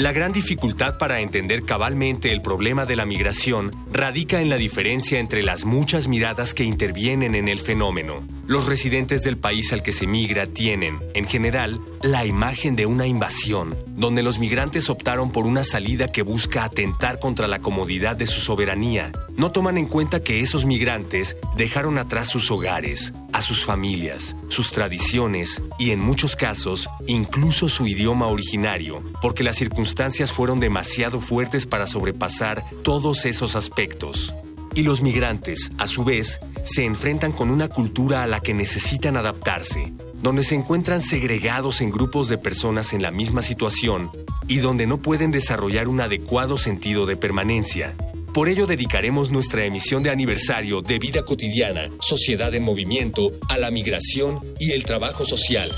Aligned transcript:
La 0.00 0.12
gran 0.12 0.32
dificultad 0.32 0.96
para 0.96 1.20
entender 1.20 1.64
cabalmente 1.66 2.32
el 2.32 2.40
problema 2.40 2.86
de 2.86 2.96
la 2.96 3.04
migración 3.04 3.70
radica 3.92 4.40
en 4.40 4.48
la 4.48 4.56
diferencia 4.56 5.18
entre 5.18 5.42
las 5.42 5.66
muchas 5.66 6.08
miradas 6.08 6.54
que 6.54 6.64
intervienen 6.64 7.34
en 7.34 7.48
el 7.48 7.58
fenómeno. 7.58 8.22
Los 8.50 8.66
residentes 8.66 9.22
del 9.22 9.38
país 9.38 9.72
al 9.72 9.84
que 9.84 9.92
se 9.92 10.08
migra 10.08 10.48
tienen, 10.48 10.98
en 11.14 11.24
general, 11.24 11.80
la 12.02 12.26
imagen 12.26 12.74
de 12.74 12.84
una 12.84 13.06
invasión, 13.06 13.78
donde 13.96 14.24
los 14.24 14.40
migrantes 14.40 14.90
optaron 14.90 15.30
por 15.30 15.46
una 15.46 15.62
salida 15.62 16.10
que 16.10 16.22
busca 16.22 16.64
atentar 16.64 17.20
contra 17.20 17.46
la 17.46 17.60
comodidad 17.60 18.16
de 18.16 18.26
su 18.26 18.40
soberanía. 18.40 19.12
No 19.36 19.52
toman 19.52 19.78
en 19.78 19.86
cuenta 19.86 20.24
que 20.24 20.40
esos 20.40 20.66
migrantes 20.66 21.36
dejaron 21.56 21.96
atrás 21.96 22.26
sus 22.26 22.50
hogares, 22.50 23.12
a 23.32 23.40
sus 23.40 23.64
familias, 23.64 24.34
sus 24.48 24.72
tradiciones 24.72 25.62
y 25.78 25.92
en 25.92 26.00
muchos 26.00 26.34
casos 26.34 26.88
incluso 27.06 27.68
su 27.68 27.86
idioma 27.86 28.26
originario, 28.26 29.04
porque 29.22 29.44
las 29.44 29.54
circunstancias 29.54 30.32
fueron 30.32 30.58
demasiado 30.58 31.20
fuertes 31.20 31.66
para 31.66 31.86
sobrepasar 31.86 32.64
todos 32.82 33.26
esos 33.26 33.54
aspectos. 33.54 34.34
Y 34.74 34.82
los 34.82 35.02
migrantes, 35.02 35.70
a 35.78 35.88
su 35.88 36.04
vez, 36.04 36.40
se 36.64 36.84
enfrentan 36.84 37.32
con 37.32 37.50
una 37.50 37.68
cultura 37.68 38.22
a 38.22 38.26
la 38.26 38.40
que 38.40 38.54
necesitan 38.54 39.16
adaptarse, 39.16 39.92
donde 40.22 40.44
se 40.44 40.54
encuentran 40.54 41.02
segregados 41.02 41.80
en 41.80 41.90
grupos 41.90 42.28
de 42.28 42.38
personas 42.38 42.92
en 42.92 43.02
la 43.02 43.10
misma 43.10 43.42
situación 43.42 44.10
y 44.48 44.58
donde 44.58 44.86
no 44.86 44.98
pueden 44.98 45.30
desarrollar 45.30 45.88
un 45.88 46.00
adecuado 46.00 46.58
sentido 46.58 47.06
de 47.06 47.16
permanencia. 47.16 47.94
Por 48.34 48.48
ello 48.48 48.66
dedicaremos 48.66 49.30
nuestra 49.30 49.64
emisión 49.64 50.04
de 50.04 50.10
aniversario 50.10 50.82
de 50.82 51.00
Vida 51.00 51.22
Cotidiana, 51.22 51.90
Sociedad 51.98 52.54
en 52.54 52.62
Movimiento, 52.62 53.32
a 53.48 53.58
la 53.58 53.72
migración 53.72 54.38
y 54.60 54.70
el 54.70 54.84
trabajo 54.84 55.24
social, 55.24 55.68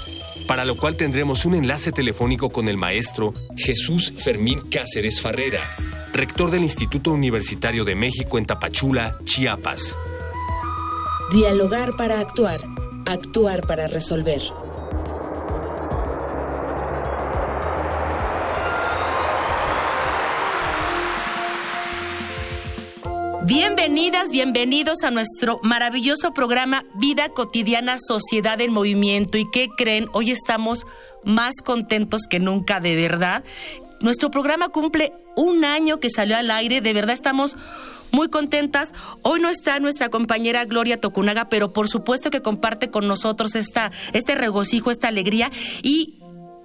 para 0.46 0.66
lo 0.66 0.76
cual 0.76 0.96
tendremos 0.96 1.46
un 1.46 1.54
enlace 1.54 1.92
telefónico 1.92 2.50
con 2.50 2.68
el 2.68 2.76
maestro 2.76 3.32
Jesús 3.56 4.12
Fermín 4.18 4.60
Cáceres 4.70 5.22
Farrera, 5.22 5.60
rector 6.12 6.50
del 6.50 6.62
Instituto 6.62 7.12
Universitario 7.12 7.86
de 7.86 7.94
México 7.94 8.36
en 8.36 8.44
Tapachula, 8.44 9.18
Chiapas. 9.24 9.96
Dialogar 11.32 11.96
para 11.96 12.20
actuar, 12.20 12.60
actuar 13.06 13.66
para 13.66 13.86
resolver. 13.86 14.42
Bienvenidas, 23.46 24.30
bienvenidos 24.30 25.02
a 25.04 25.10
nuestro 25.10 25.58
maravilloso 25.62 26.34
programa 26.34 26.84
Vida 26.96 27.30
Cotidiana, 27.30 27.96
Sociedad 27.98 28.60
en 28.60 28.70
Movimiento. 28.70 29.38
¿Y 29.38 29.50
qué 29.50 29.70
creen? 29.74 30.10
Hoy 30.12 30.32
estamos 30.32 30.86
más 31.24 31.62
contentos 31.64 32.24
que 32.28 32.40
nunca, 32.40 32.78
de 32.78 32.94
verdad. 32.94 33.42
Nuestro 34.02 34.30
programa 34.30 34.68
cumple 34.68 35.14
un 35.36 35.64
año 35.64 35.98
que 35.98 36.10
salió 36.10 36.36
al 36.36 36.50
aire, 36.50 36.82
de 36.82 36.92
verdad 36.92 37.14
estamos 37.14 37.56
muy 38.12 38.28
contentas. 38.28 38.92
Hoy 39.22 39.40
no 39.40 39.48
está 39.48 39.80
nuestra 39.80 40.08
compañera 40.08 40.64
Gloria 40.64 40.98
Tocunaga, 40.98 41.48
pero 41.48 41.72
por 41.72 41.88
supuesto 41.88 42.30
que 42.30 42.42
comparte 42.42 42.90
con 42.90 43.08
nosotros 43.08 43.54
esta, 43.54 43.90
este 44.12 44.34
regocijo, 44.34 44.90
esta 44.90 45.08
alegría 45.08 45.50
y 45.82 46.18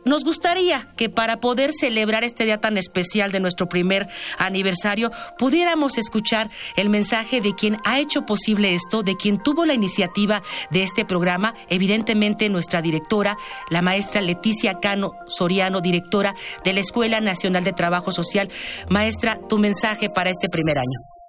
nos 0.07 0.23
gustaría 0.23 0.87
que 0.95 1.09
para 1.09 1.41
poder 1.41 1.71
celebrar 1.77 2.23
este 2.23 2.45
día 2.45 2.61
tan 2.61 2.77
especial 2.77 3.31
de 3.33 3.41
nuestro 3.41 3.67
primer 3.67 4.07
aniversario, 4.37 5.11
pudiéramos 5.37 5.97
escuchar 5.97 6.49
el 6.77 6.87
mensaje 6.87 7.41
de 7.41 7.53
quien 7.53 7.77
ha 7.83 7.99
hecho 7.99 8.25
posible 8.25 8.73
esto, 8.73 9.03
de 9.03 9.17
quien 9.17 9.37
tuvo 9.37 9.65
la 9.65 9.73
iniciativa 9.73 10.41
de 10.71 10.83
este 10.83 11.03
programa, 11.03 11.55
evidentemente 11.69 12.47
nuestra 12.47 12.81
directora, 12.81 13.35
la 13.69 13.81
maestra 13.81 14.21
Leticia 14.21 14.79
Cano 14.79 15.11
Soriano, 15.27 15.81
directora 15.81 16.33
de 16.63 16.71
la 16.71 16.79
Escuela 16.79 17.19
Nacional 17.19 17.65
de 17.65 17.73
Trabajo 17.73 18.13
Social. 18.13 18.49
Maestra, 18.89 19.37
tu 19.49 19.57
mensaje 19.57 20.09
para 20.09 20.29
este 20.29 20.47
primer 20.47 20.77
año. 20.77 21.26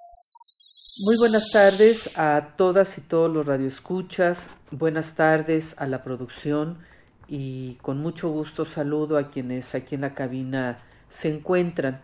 Muy 1.05 1.15
buenas 1.17 1.51
tardes 1.53 2.17
a 2.17 2.55
todas 2.57 2.97
y 2.97 3.01
todos 3.01 3.31
los 3.33 3.45
radioescuchas. 3.45 4.49
Buenas 4.69 5.15
tardes 5.15 5.73
a 5.77 5.87
la 5.87 6.03
producción 6.03 6.79
y 7.25 7.75
con 7.75 7.99
mucho 7.99 8.29
gusto 8.29 8.65
saludo 8.65 9.17
a 9.17 9.29
quienes 9.29 9.73
aquí 9.75 9.95
en 9.95 10.01
la 10.01 10.13
cabina 10.13 10.79
se 11.09 11.31
encuentran. 11.31 12.01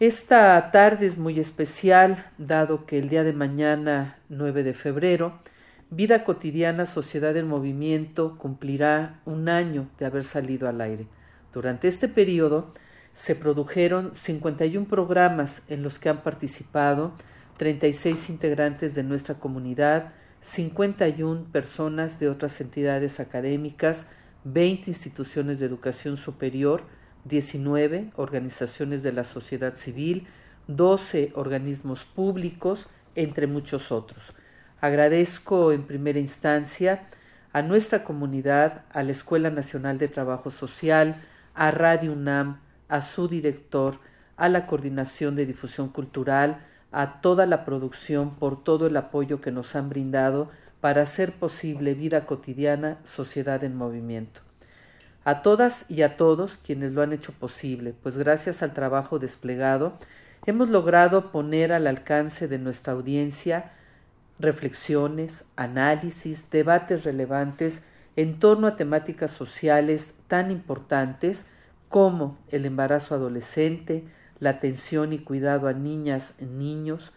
Esta 0.00 0.72
tarde 0.72 1.06
es 1.06 1.18
muy 1.18 1.38
especial, 1.38 2.26
dado 2.36 2.84
que 2.84 2.98
el 2.98 3.08
día 3.08 3.22
de 3.22 3.32
mañana, 3.32 4.18
9 4.28 4.64
de 4.64 4.74
febrero, 4.74 5.38
Vida 5.90 6.24
Cotidiana 6.24 6.86
Sociedad 6.86 7.36
en 7.36 7.46
Movimiento 7.46 8.36
cumplirá 8.38 9.20
un 9.24 9.48
año 9.48 9.88
de 10.00 10.06
haber 10.06 10.24
salido 10.24 10.68
al 10.68 10.80
aire. 10.80 11.06
Durante 11.54 11.86
este 11.86 12.08
periodo 12.08 12.74
se 13.14 13.36
produjeron 13.36 14.16
51 14.16 14.88
programas 14.88 15.62
en 15.68 15.84
los 15.84 16.00
que 16.00 16.08
han 16.08 16.22
participado 16.22 17.12
36 17.60 18.30
integrantes 18.30 18.94
de 18.94 19.02
nuestra 19.02 19.34
comunidad, 19.34 20.14
51 20.40 21.44
personas 21.52 22.18
de 22.18 22.30
otras 22.30 22.58
entidades 22.62 23.20
académicas, 23.20 24.06
20 24.44 24.88
instituciones 24.88 25.58
de 25.60 25.66
educación 25.66 26.16
superior, 26.16 26.84
19 27.26 28.12
organizaciones 28.16 29.02
de 29.02 29.12
la 29.12 29.24
sociedad 29.24 29.76
civil, 29.76 30.26
12 30.68 31.32
organismos 31.34 32.04
públicos, 32.04 32.88
entre 33.14 33.46
muchos 33.46 33.92
otros. 33.92 34.32
Agradezco 34.80 35.72
en 35.72 35.82
primera 35.82 36.18
instancia 36.18 37.08
a 37.52 37.60
nuestra 37.60 38.04
comunidad, 38.04 38.86
a 38.90 39.02
la 39.02 39.12
Escuela 39.12 39.50
Nacional 39.50 39.98
de 39.98 40.08
Trabajo 40.08 40.50
Social, 40.50 41.16
a 41.52 41.70
Radio 41.70 42.14
UNAM, 42.14 42.60
a 42.88 43.02
su 43.02 43.28
director, 43.28 43.98
a 44.38 44.48
la 44.48 44.66
Coordinación 44.66 45.36
de 45.36 45.44
Difusión 45.44 45.90
Cultural, 45.90 46.64
a 46.92 47.20
toda 47.20 47.46
la 47.46 47.64
producción 47.64 48.34
por 48.34 48.62
todo 48.62 48.86
el 48.86 48.96
apoyo 48.96 49.40
que 49.40 49.52
nos 49.52 49.76
han 49.76 49.88
brindado 49.88 50.50
para 50.80 51.02
hacer 51.02 51.32
posible 51.32 51.94
vida 51.94 52.26
cotidiana, 52.26 52.98
sociedad 53.04 53.62
en 53.64 53.76
movimiento. 53.76 54.40
A 55.24 55.42
todas 55.42 55.88
y 55.90 56.02
a 56.02 56.16
todos 56.16 56.58
quienes 56.64 56.92
lo 56.92 57.02
han 57.02 57.12
hecho 57.12 57.32
posible, 57.32 57.94
pues 58.02 58.16
gracias 58.16 58.62
al 58.62 58.72
trabajo 58.72 59.18
desplegado 59.18 59.98
hemos 60.46 60.70
logrado 60.70 61.30
poner 61.30 61.72
al 61.72 61.86
alcance 61.86 62.48
de 62.48 62.58
nuestra 62.58 62.94
audiencia 62.94 63.72
reflexiones, 64.38 65.44
análisis, 65.56 66.50
debates 66.50 67.04
relevantes 67.04 67.82
en 68.16 68.38
torno 68.38 68.66
a 68.66 68.76
temáticas 68.76 69.30
sociales 69.30 70.14
tan 70.26 70.50
importantes 70.50 71.44
como 71.88 72.38
el 72.48 72.64
embarazo 72.64 73.14
adolescente, 73.14 74.04
la 74.40 74.50
atención 74.50 75.12
y 75.12 75.20
cuidado 75.20 75.68
a 75.68 75.72
niñas 75.72 76.34
niños, 76.40 77.12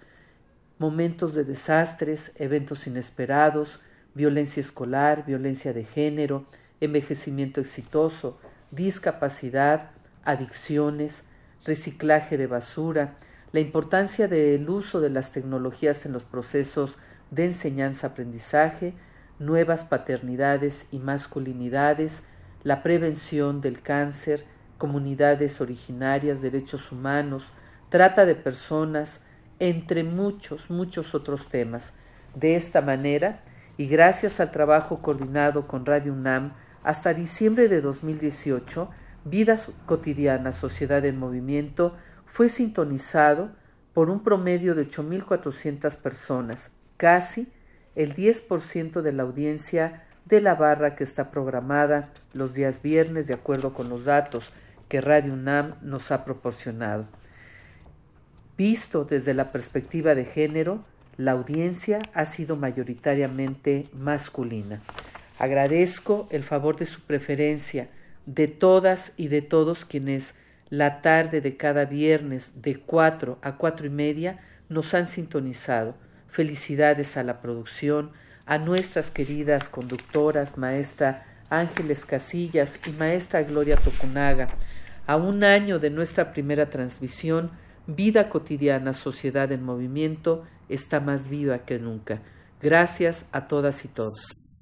momentos 0.78 1.34
de 1.34 1.46
desastres, 1.46 2.32
eventos 2.36 2.86
inesperados, 2.88 3.80
violencia 4.14 4.62
escolar, 4.62 5.26
violencia 5.26 5.74
de 5.74 5.86
género, 5.86 6.46
envejecimiento 6.82 7.62
exitoso, 7.62 8.38
discapacidad, 8.72 9.92
adicciones, 10.26 11.24
reciclaje 11.66 12.38
de 12.38 12.48
basura, 12.48 13.16
la 13.52 13.60
importancia 13.60 14.28
del 14.28 14.70
uso 14.70 15.00
de 15.00 15.10
las 15.10 15.32
tecnologías 15.32 16.06
en 16.06 16.12
los 16.12 16.24
procesos 16.24 16.96
de 17.32 17.46
enseñanza-aprendizaje, 17.46 18.94
nuevas 19.40 19.84
paternidades 19.84 20.86
y 20.92 21.00
masculinidades, 21.00 22.24
la 22.64 22.82
prevención 22.84 23.62
del 23.62 23.82
cáncer, 23.82 24.46
comunidades 24.78 25.62
originarias, 25.62 26.42
derechos 26.42 26.92
humanos, 26.92 27.44
trata 27.90 28.26
de 28.26 28.36
personas, 28.36 29.20
entre 29.60 30.04
muchos, 30.04 30.70
muchos 30.70 31.16
otros 31.16 31.48
temas. 31.50 31.94
De 32.36 32.56
esta 32.56 32.82
manera, 32.82 33.44
y 33.78 33.88
gracias 33.88 34.40
al 34.40 34.52
trabajo 34.52 35.02
coordinado 35.02 35.68
con 35.68 35.86
Radio 35.86 36.14
UNAM, 36.14 36.54
hasta 36.84 37.14
diciembre 37.14 37.70
de 37.70 37.82
2018, 37.82 38.90
Vida 39.26 39.58
Cotidiana, 39.86 40.52
Sociedad 40.52 41.06
en 41.06 41.18
Movimiento, 41.18 41.96
fue 42.26 42.50
sintonizado 42.50 43.52
por 43.94 44.10
un 44.10 44.24
promedio 44.24 44.76
de 44.76 44.90
8.400 44.90 45.96
personas, 45.98 46.72
casi 46.98 47.48
el 47.96 48.16
10% 48.16 49.02
de 49.02 49.14
la 49.14 49.24
audiencia 49.24 50.04
de 50.26 50.42
la 50.42 50.56
barra 50.56 50.96
que 50.96 51.04
está 51.04 51.32
programada 51.32 52.10
los 52.34 52.54
días 52.54 52.82
viernes 52.82 53.28
de 53.28 53.36
acuerdo 53.36 53.74
con 53.74 53.90
los 53.90 54.06
datos 54.06 54.52
que 54.94 55.02
Radio 55.02 55.34
UNAM 55.34 55.74
nos 55.82 56.12
ha 56.12 56.24
proporcionado. 56.24 57.08
Visto 58.56 59.06
desde 59.06 59.34
la 59.34 59.52
perspectiva 59.52 60.14
de 60.14 60.24
género, 60.24 60.86
la 61.18 61.32
audiencia 61.32 62.00
ha 62.14 62.26
sido 62.26 62.58
mayoritariamente 62.58 63.88
masculina. 63.92 64.82
Agradezco 65.40 66.28
el 66.30 66.44
favor 66.44 66.78
de 66.78 66.86
su 66.86 67.02
preferencia 67.02 67.90
de 68.28 68.48
todas 68.48 69.14
y 69.18 69.30
de 69.30 69.42
todos 69.42 69.84
quienes 69.84 70.36
la 70.70 71.02
tarde 71.02 71.42
de 71.42 71.58
cada 71.58 71.86
viernes 71.86 72.52
de 72.62 72.76
cuatro 72.76 73.40
a 73.42 73.58
cuatro 73.58 73.88
y 73.88 73.90
media 73.90 74.42
nos 74.70 74.94
han 74.94 75.08
sintonizado. 75.08 75.96
Felicidades 76.28 77.18
a 77.18 77.24
la 77.24 77.42
producción, 77.42 78.12
a 78.46 78.60
nuestras 78.60 79.10
queridas 79.10 79.70
conductoras, 79.70 80.60
maestra 80.60 81.26
Ángeles 81.50 82.06
Casillas 82.06 82.80
y 82.88 82.92
maestra 82.92 83.42
Gloria 83.42 83.76
Tocunaga. 83.76 84.50
A 85.06 85.18
un 85.18 85.44
año 85.44 85.80
de 85.80 85.90
nuestra 85.90 86.32
primera 86.32 86.70
transmisión, 86.70 87.52
Vida 87.86 88.30
cotidiana, 88.30 88.94
sociedad 88.94 89.52
en 89.52 89.62
movimiento, 89.62 90.46
está 90.70 91.02
más 91.02 91.28
viva 91.28 91.66
que 91.66 91.80
nunca. 91.80 92.22
Gracias 92.62 93.26
a 93.34 93.50
todas 93.50 93.84
y 93.84 93.90
todos. 93.90 94.53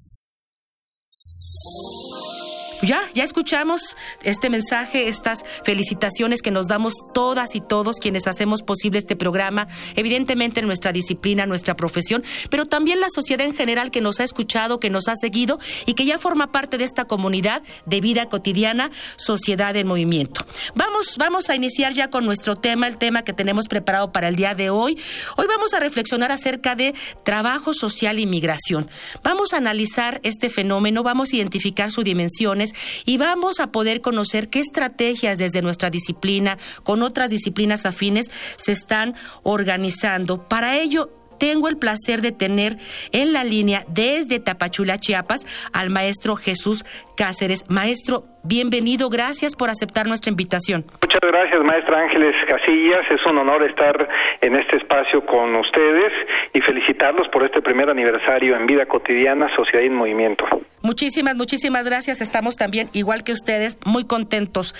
Ya, 2.82 3.00
ya 3.14 3.22
escuchamos 3.22 3.96
este 4.24 4.50
mensaje, 4.50 5.06
estas 5.06 5.44
felicitaciones 5.62 6.42
que 6.42 6.50
nos 6.50 6.66
damos 6.66 6.94
todas 7.14 7.54
y 7.54 7.60
todos 7.60 7.98
quienes 7.98 8.26
hacemos 8.26 8.62
posible 8.62 8.98
este 8.98 9.14
programa, 9.14 9.68
evidentemente 9.94 10.62
nuestra 10.62 10.90
disciplina, 10.90 11.46
nuestra 11.46 11.76
profesión, 11.76 12.24
pero 12.50 12.66
también 12.66 12.98
la 12.98 13.06
sociedad 13.08 13.46
en 13.46 13.54
general 13.54 13.92
que 13.92 14.00
nos 14.00 14.18
ha 14.18 14.24
escuchado, 14.24 14.80
que 14.80 14.90
nos 14.90 15.06
ha 15.06 15.14
seguido 15.14 15.60
y 15.86 15.94
que 15.94 16.04
ya 16.04 16.18
forma 16.18 16.50
parte 16.50 16.76
de 16.76 16.82
esta 16.82 17.04
comunidad 17.04 17.62
de 17.86 18.00
vida 18.00 18.28
cotidiana, 18.28 18.90
sociedad 19.14 19.76
en 19.76 19.86
movimiento. 19.86 20.44
Vamos, 20.74 21.18
vamos 21.18 21.50
a 21.50 21.54
iniciar 21.54 21.92
ya 21.92 22.10
con 22.10 22.24
nuestro 22.24 22.56
tema, 22.56 22.88
el 22.88 22.98
tema 22.98 23.22
que 23.22 23.32
tenemos 23.32 23.68
preparado 23.68 24.10
para 24.10 24.26
el 24.26 24.34
día 24.34 24.56
de 24.56 24.70
hoy. 24.70 24.98
Hoy 25.36 25.46
vamos 25.46 25.72
a 25.72 25.78
reflexionar 25.78 26.32
acerca 26.32 26.74
de 26.74 26.94
trabajo 27.22 27.74
social 27.74 28.18
y 28.18 28.26
migración. 28.26 28.90
Vamos 29.22 29.52
a 29.52 29.58
analizar 29.58 30.20
este 30.24 30.50
fenómeno, 30.50 31.04
vamos 31.04 31.32
a 31.32 31.36
identificar 31.36 31.92
sus 31.92 32.02
dimensiones 32.02 32.71
y 33.04 33.16
vamos 33.16 33.60
a 33.60 33.68
poder 33.68 34.00
conocer 34.00 34.48
qué 34.48 34.60
estrategias 34.60 35.38
desde 35.38 35.62
nuestra 35.62 35.90
disciplina 35.90 36.58
con 36.82 37.02
otras 37.02 37.30
disciplinas 37.30 37.86
afines 37.86 38.30
se 38.56 38.72
están 38.72 39.14
organizando. 39.42 40.48
Para 40.48 40.78
ello, 40.78 41.10
tengo 41.42 41.66
el 41.66 41.76
placer 41.76 42.22
de 42.22 42.30
tener 42.30 42.78
en 43.10 43.32
la 43.32 43.42
línea 43.42 43.84
desde 43.88 44.38
Tapachula, 44.38 44.98
Chiapas, 44.98 45.40
al 45.72 45.90
maestro 45.90 46.36
Jesús 46.36 46.84
Cáceres. 47.16 47.64
Maestro, 47.66 48.28
bienvenido, 48.44 49.08
gracias 49.08 49.56
por 49.56 49.70
aceptar 49.70 50.06
nuestra 50.06 50.30
invitación. 50.30 50.84
Muchas 51.00 51.20
gracias, 51.20 51.62
maestra 51.62 52.00
Ángeles 52.00 52.34
Casillas. 52.48 53.04
Es 53.10 53.24
un 53.26 53.38
honor 53.38 53.62
estar 53.62 54.08
en 54.40 54.56
este 54.56 54.76
espacio 54.76 55.24
con 55.26 55.54
ustedes 55.56 56.12
y 56.52 56.60
felicitarlos 56.60 57.28
por 57.28 57.44
este 57.44 57.62
primer 57.62 57.90
aniversario 57.90 58.56
en 58.56 58.66
Vida 58.66 58.86
Cotidiana, 58.86 59.48
Sociedad 59.54 59.84
en 59.84 59.94
Movimiento. 59.94 60.44
Muchísimas, 60.82 61.36
muchísimas 61.36 61.86
gracias. 61.86 62.20
Estamos 62.20 62.56
también, 62.56 62.88
igual 62.92 63.22
que 63.22 63.32
ustedes, 63.32 63.78
muy 63.84 64.04
contentos. 64.04 64.74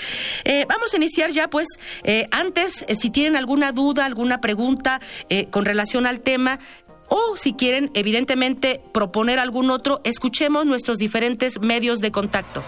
Eh, 0.44 0.64
vamos 0.68 0.92
a 0.92 0.96
iniciar 0.96 1.30
ya, 1.30 1.48
pues, 1.48 1.66
eh, 2.04 2.26
antes, 2.32 2.82
eh, 2.88 2.94
si 2.96 3.10
tienen 3.10 3.36
alguna 3.36 3.72
duda, 3.72 4.04
alguna 4.04 4.40
pregunta 4.40 5.00
con 5.50 5.64
relación 5.64 6.06
al 6.06 6.20
tema, 6.20 6.58
o 7.08 7.36
si 7.36 7.54
quieren, 7.54 7.90
evidentemente, 7.94 8.80
proponer 8.92 9.38
algún 9.38 9.70
otro, 9.70 10.00
escuchemos 10.04 10.66
nuestros 10.66 10.98
diferentes 10.98 11.60
medios 11.60 12.00
de 12.00 12.10
contacto. 12.10 12.62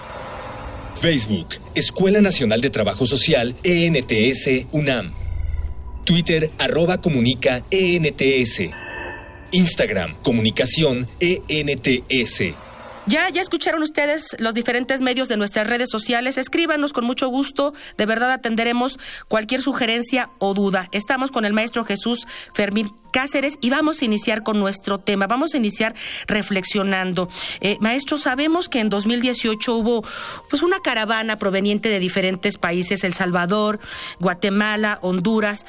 Facebook, 1.00 1.48
Escuela 1.74 2.20
Nacional 2.20 2.60
de 2.60 2.70
Trabajo 2.70 3.06
Social, 3.06 3.54
ENTS, 3.62 4.66
UNAM. 4.72 5.12
Twitter, 6.04 6.50
arroba 6.58 7.00
comunica, 7.00 7.62
ENTS. 7.70 8.62
Instagram, 9.52 10.14
comunicación, 10.22 11.06
ENTS. 11.20 12.54
Ya, 13.06 13.28
ya 13.28 13.42
escucharon 13.42 13.82
ustedes 13.82 14.34
los 14.38 14.54
diferentes 14.54 15.02
medios 15.02 15.28
de 15.28 15.36
nuestras 15.36 15.66
redes 15.66 15.90
sociales. 15.90 16.38
Escríbanos 16.38 16.92
con 16.92 17.04
mucho 17.04 17.28
gusto. 17.28 17.74
De 17.98 18.06
verdad 18.06 18.32
atenderemos 18.32 18.98
cualquier 19.28 19.60
sugerencia 19.60 20.30
o 20.38 20.54
duda. 20.54 20.88
Estamos 20.92 21.30
con 21.30 21.44
el 21.44 21.52
maestro 21.52 21.84
Jesús 21.84 22.26
Fermín 22.54 22.92
Cáceres 23.14 23.58
y 23.60 23.70
vamos 23.70 24.02
a 24.02 24.06
iniciar 24.06 24.42
con 24.42 24.58
nuestro 24.58 24.98
tema. 24.98 25.28
Vamos 25.28 25.54
a 25.54 25.56
iniciar 25.56 25.94
reflexionando. 26.26 27.28
Eh, 27.60 27.76
maestro, 27.78 28.18
sabemos 28.18 28.68
que 28.68 28.80
en 28.80 28.88
2018 28.88 29.72
hubo 29.72 30.04
pues 30.50 30.62
una 30.62 30.80
caravana 30.80 31.36
proveniente 31.36 31.88
de 31.90 32.00
diferentes 32.00 32.58
países, 32.58 33.04
El 33.04 33.14
Salvador, 33.14 33.78
Guatemala, 34.18 34.98
Honduras, 35.00 35.64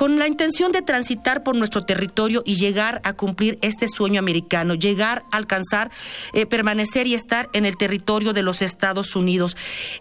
con 0.00 0.18
la 0.18 0.26
intención 0.26 0.72
de 0.72 0.80
transitar 0.80 1.42
por 1.42 1.54
nuestro 1.54 1.84
territorio 1.84 2.42
y 2.46 2.54
llegar 2.54 3.02
a 3.04 3.12
cumplir 3.12 3.58
este 3.60 3.86
sueño 3.86 4.18
americano, 4.18 4.72
llegar 4.72 5.24
a 5.30 5.36
alcanzar, 5.36 5.90
eh, 6.32 6.46
permanecer 6.46 7.06
y 7.06 7.12
estar 7.12 7.50
en 7.52 7.66
el 7.66 7.76
territorio 7.76 8.32
de 8.32 8.42
los 8.42 8.62
Estados 8.62 9.14
Unidos. 9.14 9.58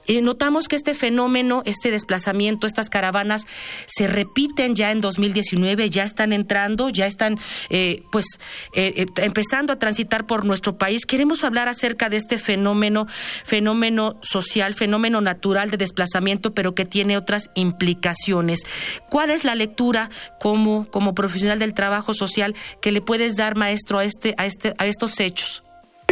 Eh, 0.08 0.22
notamos 0.22 0.70
que 0.70 0.78
este 0.78 0.94
fenómeno, 0.94 1.64
este 1.66 1.92
desplazamiento, 1.92 2.66
estas 2.66 2.90
caravanas 2.90 3.46
se 3.88 4.08
repiten 4.08 4.74
ya 4.74 4.92
en 4.92 5.02
2019, 5.02 5.90
ya 5.90 6.06
están 6.06 6.32
entrando, 6.32 6.89
ya 6.90 7.08
están 7.08 7.38
eh, 7.70 8.04
pues 8.12 8.26
eh, 8.74 8.94
eh, 8.98 9.06
empezando 9.18 9.74
a 9.74 9.80
transitar 9.80 10.26
por 10.26 10.46
nuestro 10.46 10.78
país. 10.78 11.06
Queremos 11.06 11.44
hablar 11.44 11.68
acerca 11.68 12.10
de 12.10 12.18
este 12.18 12.38
fenómeno, 12.38 13.08
fenómeno 13.44 14.18
social, 14.22 14.74
fenómeno 14.74 15.22
natural 15.22 15.72
de 15.72 15.78
desplazamiento, 15.78 16.54
pero 16.54 16.76
que 16.76 16.86
tiene 16.86 17.18
otras 17.18 17.50
implicaciones. 17.56 18.62
¿Cuál 19.10 19.30
es 19.30 19.44
la 19.44 19.56
lectura 19.56 20.10
como, 20.40 20.90
como 20.90 21.16
profesional 21.16 21.60
del 21.60 21.74
trabajo 21.74 22.14
social 22.14 22.56
que 22.82 22.92
le 22.92 23.02
puedes 23.02 23.36
dar, 23.36 23.56
maestro, 23.56 24.00
a, 24.00 24.04
este, 24.04 24.36
a, 24.38 24.46
este, 24.46 24.74
a 24.78 24.86
estos 24.86 25.20
hechos? 25.20 25.64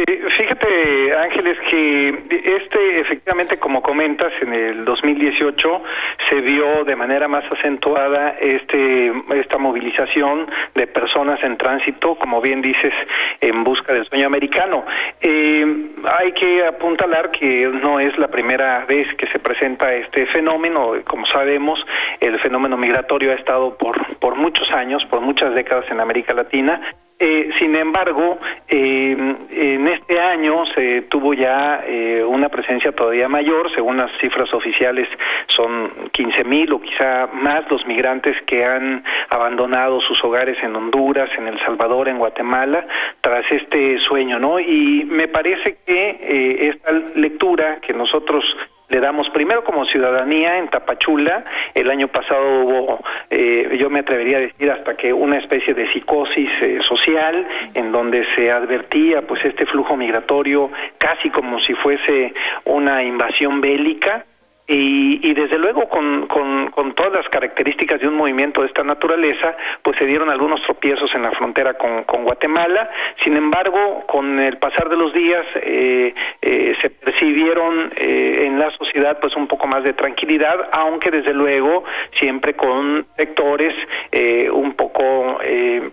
Fíjate, 0.06 1.16
Ángeles, 1.16 1.58
que 1.68 2.08
este, 2.44 3.00
efectivamente, 3.00 3.58
como 3.58 3.82
comentas, 3.82 4.32
en 4.40 4.52
el 4.52 4.84
2018 4.84 5.82
se 6.28 6.40
vio 6.40 6.84
de 6.84 6.94
manera 6.94 7.26
más 7.26 7.44
acentuada 7.50 8.36
este, 8.40 9.12
esta 9.34 9.58
movilización 9.58 10.48
de 10.76 10.86
personas 10.86 11.42
en 11.42 11.56
tránsito, 11.56 12.14
como 12.14 12.40
bien 12.40 12.62
dices, 12.62 12.92
en 13.40 13.64
busca 13.64 13.92
del 13.92 14.06
sueño 14.06 14.26
americano. 14.26 14.84
Eh, 15.20 15.66
hay 16.04 16.32
que 16.32 16.64
apuntalar 16.64 17.32
que 17.32 17.66
no 17.66 17.98
es 17.98 18.16
la 18.18 18.28
primera 18.28 18.84
vez 18.84 19.12
que 19.16 19.26
se 19.28 19.40
presenta 19.40 19.92
este 19.94 20.26
fenómeno. 20.26 20.92
Como 21.04 21.26
sabemos, 21.26 21.84
el 22.20 22.38
fenómeno 22.38 22.76
migratorio 22.76 23.32
ha 23.32 23.34
estado 23.34 23.76
por, 23.76 24.16
por 24.18 24.36
muchos 24.36 24.70
años, 24.70 25.04
por 25.06 25.20
muchas 25.20 25.54
décadas 25.54 25.90
en 25.90 26.00
América 26.00 26.34
Latina 26.34 26.80
eh, 27.20 27.50
sin 27.58 27.74
embargo, 27.74 28.38
eh, 28.68 29.36
en 29.50 29.88
este 29.88 30.20
año 30.20 30.64
se 30.74 31.02
tuvo 31.02 31.34
ya 31.34 31.82
eh, 31.84 32.22
una 32.22 32.48
presencia 32.48 32.92
todavía 32.92 33.28
mayor, 33.28 33.74
según 33.74 33.96
las 33.96 34.10
cifras 34.20 34.52
oficiales 34.54 35.08
son 35.48 36.10
15 36.12 36.44
mil 36.44 36.72
o 36.72 36.80
quizá 36.80 37.28
más 37.32 37.68
los 37.70 37.84
migrantes 37.86 38.36
que 38.46 38.64
han 38.64 39.02
abandonado 39.30 40.00
sus 40.00 40.22
hogares 40.22 40.56
en 40.62 40.76
Honduras, 40.76 41.28
en 41.36 41.48
El 41.48 41.58
Salvador, 41.60 42.08
en 42.08 42.18
Guatemala, 42.18 42.86
tras 43.20 43.44
este 43.50 43.98
sueño, 43.98 44.38
¿no? 44.38 44.60
Y 44.60 45.04
me 45.04 45.26
parece 45.26 45.78
que 45.84 46.68
esta 46.68 46.92
lectura 47.16 47.80
que 47.80 47.94
nosotros 47.94 48.44
le 48.88 49.00
damos 49.00 49.28
primero 49.30 49.64
como 49.64 49.84
ciudadanía 49.86 50.58
en 50.58 50.68
Tapachula. 50.68 51.44
El 51.74 51.90
año 51.90 52.08
pasado 52.08 52.64
hubo, 52.64 53.00
eh, 53.30 53.76
yo 53.78 53.90
me 53.90 54.00
atrevería 54.00 54.38
a 54.38 54.40
decir, 54.40 54.70
hasta 54.70 54.96
que 54.96 55.12
una 55.12 55.38
especie 55.38 55.74
de 55.74 55.90
psicosis 55.92 56.50
eh, 56.62 56.78
social 56.86 57.46
en 57.74 57.92
donde 57.92 58.24
se 58.34 58.50
advertía 58.50 59.22
pues 59.22 59.44
este 59.44 59.66
flujo 59.66 59.96
migratorio 59.96 60.70
casi 60.98 61.30
como 61.30 61.60
si 61.60 61.74
fuese 61.74 62.32
una 62.64 63.02
invasión 63.02 63.60
bélica 63.60 64.24
y, 64.68 65.26
y, 65.26 65.32
desde 65.32 65.56
luego 65.56 65.88
con, 65.88 66.26
con, 66.26 66.70
con, 66.70 66.94
todas 66.94 67.12
las 67.12 67.28
características 67.30 68.00
de 68.00 68.08
un 68.08 68.16
movimiento 68.16 68.60
de 68.60 68.66
esta 68.66 68.84
naturaleza, 68.84 69.56
pues 69.82 69.96
se 69.96 70.04
dieron 70.04 70.28
algunos 70.28 70.60
tropiezos 70.62 71.10
en 71.14 71.22
la 71.22 71.30
frontera 71.30 71.74
con, 71.74 72.04
con 72.04 72.24
Guatemala. 72.24 72.90
Sin 73.24 73.34
embargo, 73.34 74.04
con 74.06 74.38
el 74.38 74.58
pasar 74.58 74.90
de 74.90 74.96
los 74.96 75.14
días 75.14 75.46
eh, 75.62 76.14
eh, 76.42 76.76
se 76.82 76.90
percibieron 76.90 77.92
eh, 77.96 78.44
en 78.44 78.58
la 78.58 78.70
sociedad 78.72 79.18
pues 79.20 79.34
un 79.36 79.46
poco 79.46 79.66
más 79.66 79.84
de 79.84 79.94
tranquilidad, 79.94 80.68
aunque 80.72 81.10
desde 81.10 81.32
luego 81.32 81.84
siempre 82.18 82.52
con 82.52 83.06
sectores 83.16 83.74
eh, 84.12 84.50
un 84.50 84.74
poco 84.74 85.38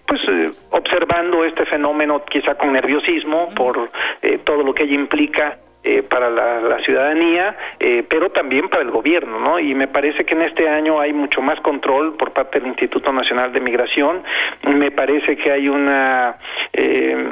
pues 0.06 0.22
observando 0.72 1.46
este 1.46 1.66
fenómeno 1.66 2.24
quizá 2.26 2.56
con 2.56 2.74
nerviosismo 2.74 3.50
por 3.56 3.90
todo 4.44 4.64
lo 4.64 4.74
que 4.74 4.84
ello 4.84 4.96
implica 4.96 5.58
para 6.10 6.30
la, 6.30 6.80
ciudadanía, 6.84 7.56
pero 8.08 8.30
también 8.30 8.70
para 8.70 8.84
el 8.84 8.92
gobierno, 8.92 9.40
¿no? 9.40 9.60
Y 9.60 9.74
me 9.74 9.88
parece 9.88 10.24
que 10.24 10.36
en 10.36 10.44
este 10.44 10.68
año 10.68 11.00
hay 11.00 11.14
mucho 11.14 11.42
más 11.42 11.60
control 11.62 12.16
por 12.16 12.32
parte 12.32 12.60
del 12.60 12.68
Instituto 12.68 13.12
Nacional 13.12 13.52
de 13.54 13.60
Migración. 13.60 14.24
Me 14.76 14.92
parece 14.92 15.36
que 15.38 15.52
hay 15.52 15.68
una 15.68 16.38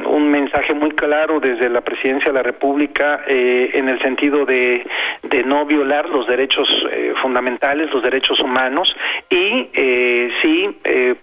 un 0.06 0.32
mensaje 0.32 0.74
muy 0.74 0.92
claro 0.92 1.40
desde 1.40 1.70
la 1.70 1.82
Presidencia 1.82 2.32
de 2.32 2.38
la 2.38 2.44
República 2.44 3.22
en 3.28 3.90
el 3.90 4.00
sentido 4.02 4.46
de, 4.46 4.86
de 5.24 5.44
no 5.44 5.66
violar 5.66 6.10
los 6.10 6.28
derechos 6.28 6.68
fundamentales, 7.22 7.92
los 7.92 8.02
derechos 8.02 8.40
humanos 8.40 8.94
y 9.30 9.70
sí, 10.42 10.78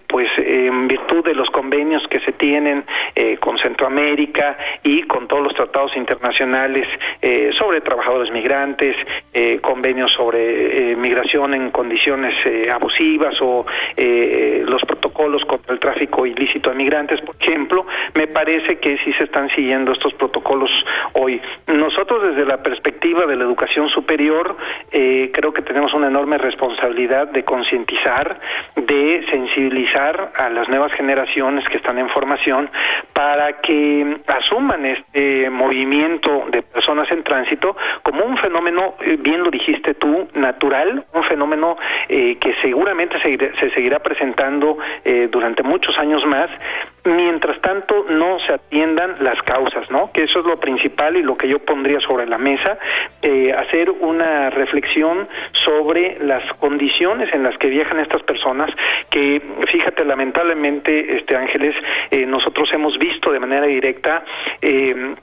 pues 0.07 0.29
en 0.37 0.87
virtud 0.87 1.23
de 1.25 1.33
los 1.33 1.49
convenios 1.49 2.05
que 2.09 2.19
se 2.21 2.31
tienen 2.33 2.83
eh, 3.15 3.37
con 3.37 3.57
Centroamérica 3.57 4.57
y 4.83 5.03
con 5.03 5.27
todos 5.27 5.43
los 5.43 5.53
tratados 5.53 5.95
internacionales 5.95 6.87
eh, 7.21 7.51
sobre 7.57 7.81
trabajadores 7.81 8.31
migrantes, 8.31 8.95
eh, 9.33 9.59
convenios 9.61 10.11
sobre 10.11 10.95
migración 10.95 11.53
en 11.53 11.71
condiciones 11.71 12.33
abusivas 12.71 13.35
o 13.41 13.65
los 13.95 14.81
protocolos 15.21 15.45
contra 15.45 15.73
el 15.73 15.79
tráfico 15.79 16.25
ilícito 16.25 16.69
de 16.69 16.75
migrantes, 16.75 17.21
por 17.21 17.35
ejemplo, 17.39 17.85
me 18.15 18.27
parece 18.27 18.79
que 18.79 18.97
sí 19.03 19.13
se 19.13 19.25
están 19.25 19.49
siguiendo 19.49 19.91
estos 19.91 20.13
protocolos 20.13 20.71
hoy. 21.13 21.39
Nosotros 21.67 22.23
desde 22.23 22.45
la 22.45 22.63
perspectiva 22.63 23.25
de 23.25 23.35
la 23.35 23.43
educación 23.43 23.89
superior 23.89 24.55
creo 24.89 25.53
que 25.53 25.61
tenemos 25.61 25.93
una 25.93 26.07
enorme 26.07 26.37
responsabilidad 26.37 27.27
de 27.27 27.43
concientizar, 27.43 28.39
de 28.75 29.25
sensibilizar 29.29 30.31
a 30.37 30.49
las 30.49 30.67
nuevas 30.69 30.91
generaciones 30.93 31.65
que 31.69 31.77
están 31.77 31.99
en 31.99 32.09
formación 32.09 32.69
para 33.13 33.61
que 33.61 34.17
asuman 34.27 34.85
este 34.85 35.49
movimiento 35.49 36.45
de 36.51 36.61
personas 36.61 37.11
en 37.11 37.23
tránsito 37.23 37.75
como 38.03 38.25
un 38.25 38.37
fenómeno, 38.37 38.95
eh, 39.01 39.17
bien 39.19 39.43
lo 39.43 39.51
dijiste 39.51 39.93
tú, 39.93 40.27
natural, 40.33 41.05
un 41.13 41.23
fenómeno 41.23 41.77
eh, 42.09 42.37
que 42.37 42.55
seguramente 42.61 43.17
se, 43.21 43.69
seguirá 43.71 43.99
presentando 43.99 44.77
eh, 45.03 45.10
durante 45.31 45.63
muchos 45.63 45.97
años 45.97 46.25
más, 46.25 46.49
mientras 47.03 47.59
tanto 47.61 48.05
no 48.09 48.39
se 48.45 48.53
atiendan 48.53 49.15
las 49.21 49.41
causas, 49.43 49.89
¿no? 49.89 50.11
Que 50.11 50.23
eso 50.23 50.39
es 50.39 50.45
lo 50.45 50.59
principal 50.59 51.17
y 51.17 51.23
lo 51.23 51.35
que 51.35 51.47
yo 51.47 51.59
pondría 51.59 51.99
sobre 51.99 52.27
la 52.27 52.37
mesa, 52.37 52.77
hacer 53.57 53.89
una 53.89 54.49
reflexión 54.49 55.27
sobre 55.65 56.17
las 56.21 56.43
condiciones 56.59 57.33
en 57.33 57.43
las 57.43 57.57
que 57.57 57.67
viajan 57.67 57.99
estas 57.99 58.23
personas, 58.23 58.69
que 59.09 59.41
fíjate, 59.71 60.05
lamentablemente, 60.05 61.17
este 61.17 61.35
Ángeles, 61.35 61.75
nosotros 62.27 62.69
hemos 62.73 62.97
visto 62.97 63.31
de 63.31 63.39
manera 63.39 63.65
directa 63.65 64.23
eh, 64.61 65.15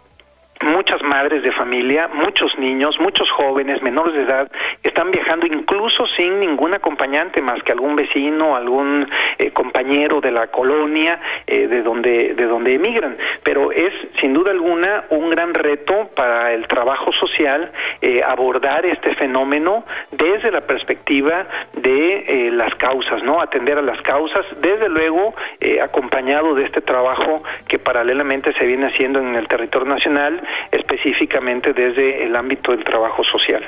muchas 0.62 1.03
madres 1.03 1.43
de 1.43 1.53
familia, 1.53 2.09
muchos 2.12 2.57
niños, 2.59 2.99
muchos 3.00 3.31
jóvenes 3.31 3.83
menores 3.83 4.15
de 4.15 4.23
edad 4.23 4.50
están 4.83 5.11
viajando 5.11 5.47
incluso 5.47 6.07
sin 6.17 6.41
ningún 6.41 6.75
acompañante 6.75 7.41
más 7.41 7.62
que 7.62 7.73
algún 7.73 7.97
vecino, 7.97 8.57
algún 8.57 9.09
eh, 9.38 9.50
compañero 9.50 10.21
de 10.21 10.33
la 10.33 10.49
colonia 10.49 11.21
eh, 11.47 11.67
de 11.67 11.83
donde 11.83 12.35
de 12.35 12.47
donde 12.47 12.75
emigran. 12.75 13.17
Pero 13.43 13.73
es 13.73 13.93
sin 14.21 14.35
duda 14.35 14.50
alguna 14.50 15.05
un 15.11 15.31
gran 15.31 15.55
reto 15.55 16.11
para 16.15 16.53
el 16.53 16.67
trabajo 16.67 17.12
social 17.12 17.71
eh, 18.00 18.21
abordar 18.27 18.85
este 18.87 19.15
fenómeno 19.15 19.85
desde 20.11 20.50
la 20.50 20.62
perspectiva 20.62 21.47
de 21.75 22.50
las 22.53 22.75
causas, 22.77 23.23
no 23.23 23.41
atender 23.41 23.79
a 23.79 23.83
las 23.83 24.00
causas, 24.03 24.45
desde 24.61 24.88
luego 24.88 25.35
acompañado 25.83 26.55
de 26.55 26.65
este 26.65 26.81
trabajo 26.81 27.43
que 27.67 27.79
paralelamente 27.79 28.53
se 28.55 28.67
viene 28.67 28.87
haciendo 28.87 29.21
en 29.21 29.35
el 29.35 29.47
territorio 29.47 29.88
nacional 29.88 30.41
específicamente 30.71 31.73
desde 31.73 32.25
el 32.25 32.37
ámbito 32.37 32.73
del 32.73 32.85
trabajo 32.85 33.23
social. 33.25 33.62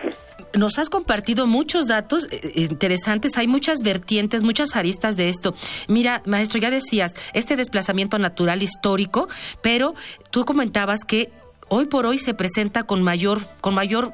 Nos 0.58 0.78
has 0.78 0.88
compartido 0.88 1.46
muchos 1.46 1.86
datos 1.86 2.24
eh, 2.32 2.40
eh, 2.42 2.50
interesantes, 2.70 3.36
hay 3.36 3.46
muchas 3.46 3.82
vertientes, 3.82 4.42
muchas 4.42 4.74
aristas 4.76 5.16
de 5.16 5.28
esto. 5.28 5.54
Mira, 5.88 6.22
maestro, 6.26 6.58
ya 6.58 6.70
decías, 6.70 7.14
este 7.34 7.56
desplazamiento 7.56 8.18
natural 8.18 8.62
histórico, 8.62 9.28
pero 9.62 9.94
tú 10.30 10.44
comentabas 10.44 11.04
que 11.04 11.30
hoy 11.68 11.86
por 11.86 12.06
hoy 12.06 12.18
se 12.18 12.34
presenta 12.34 12.82
con 12.82 13.02
mayor, 13.02 13.38
con 13.60 13.74
mayor 13.74 14.12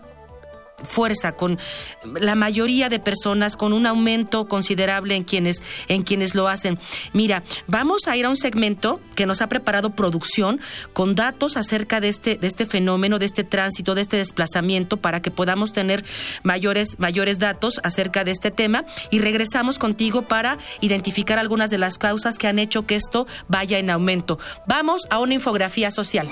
fuerza 0.83 1.33
con 1.33 1.59
la 2.21 2.35
mayoría 2.35 2.89
de 2.89 2.99
personas 2.99 3.57
con 3.57 3.73
un 3.73 3.87
aumento 3.87 4.47
considerable 4.47 5.15
en 5.15 5.25
quienes 5.25 5.63
en 5.89 6.03
quienes 6.03 6.35
lo 6.35 6.49
hacen. 6.49 6.79
Mira, 7.13 7.43
vamos 7.67 8.07
a 8.07 8.17
ir 8.17 8.27
a 8.27 8.31
un 8.31 8.37
segmento 8.37 9.01
que 9.15 9.27
nos 9.27 9.43
ha 9.43 9.49
preparado 9.49 9.91
producción 9.91 10.61
con 10.93 11.15
datos 11.15 11.57
acerca 11.57 12.01
de 12.01 12.09
este 12.09 12.37
de 12.37 12.47
este 12.47 12.67
fenómeno, 12.67 13.19
de 13.19 13.27
este 13.27 13.45
tránsito, 13.45 13.95
de 13.95 14.03
este 14.03 14.17
desplazamiento 14.17 14.97
para 14.99 15.23
que 15.23 15.31
podamos 15.31 15.73
tener 15.73 16.05
mayores 16.43 16.99
mayores 16.99 17.39
datos 17.39 17.81
acerca 17.83 18.25
de 18.25 18.33
este 18.33 18.51
tema 18.51 18.85
y 19.11 19.19
regresamos 19.19 19.79
contigo 19.79 20.23
para 20.23 20.59
identificar 20.81 21.39
algunas 21.39 21.71
de 21.71 21.79
las 21.79 21.99
causas 21.99 22.37
que 22.37 22.49
han 22.49 22.59
hecho 22.59 22.87
que 22.87 22.97
esto 22.97 23.27
vaya 23.49 23.79
en 23.79 23.91
aumento. 23.91 24.39
Vamos 24.67 25.03
a 25.11 25.19
una 25.19 25.35
infografía 25.35 25.91
social. 25.91 26.29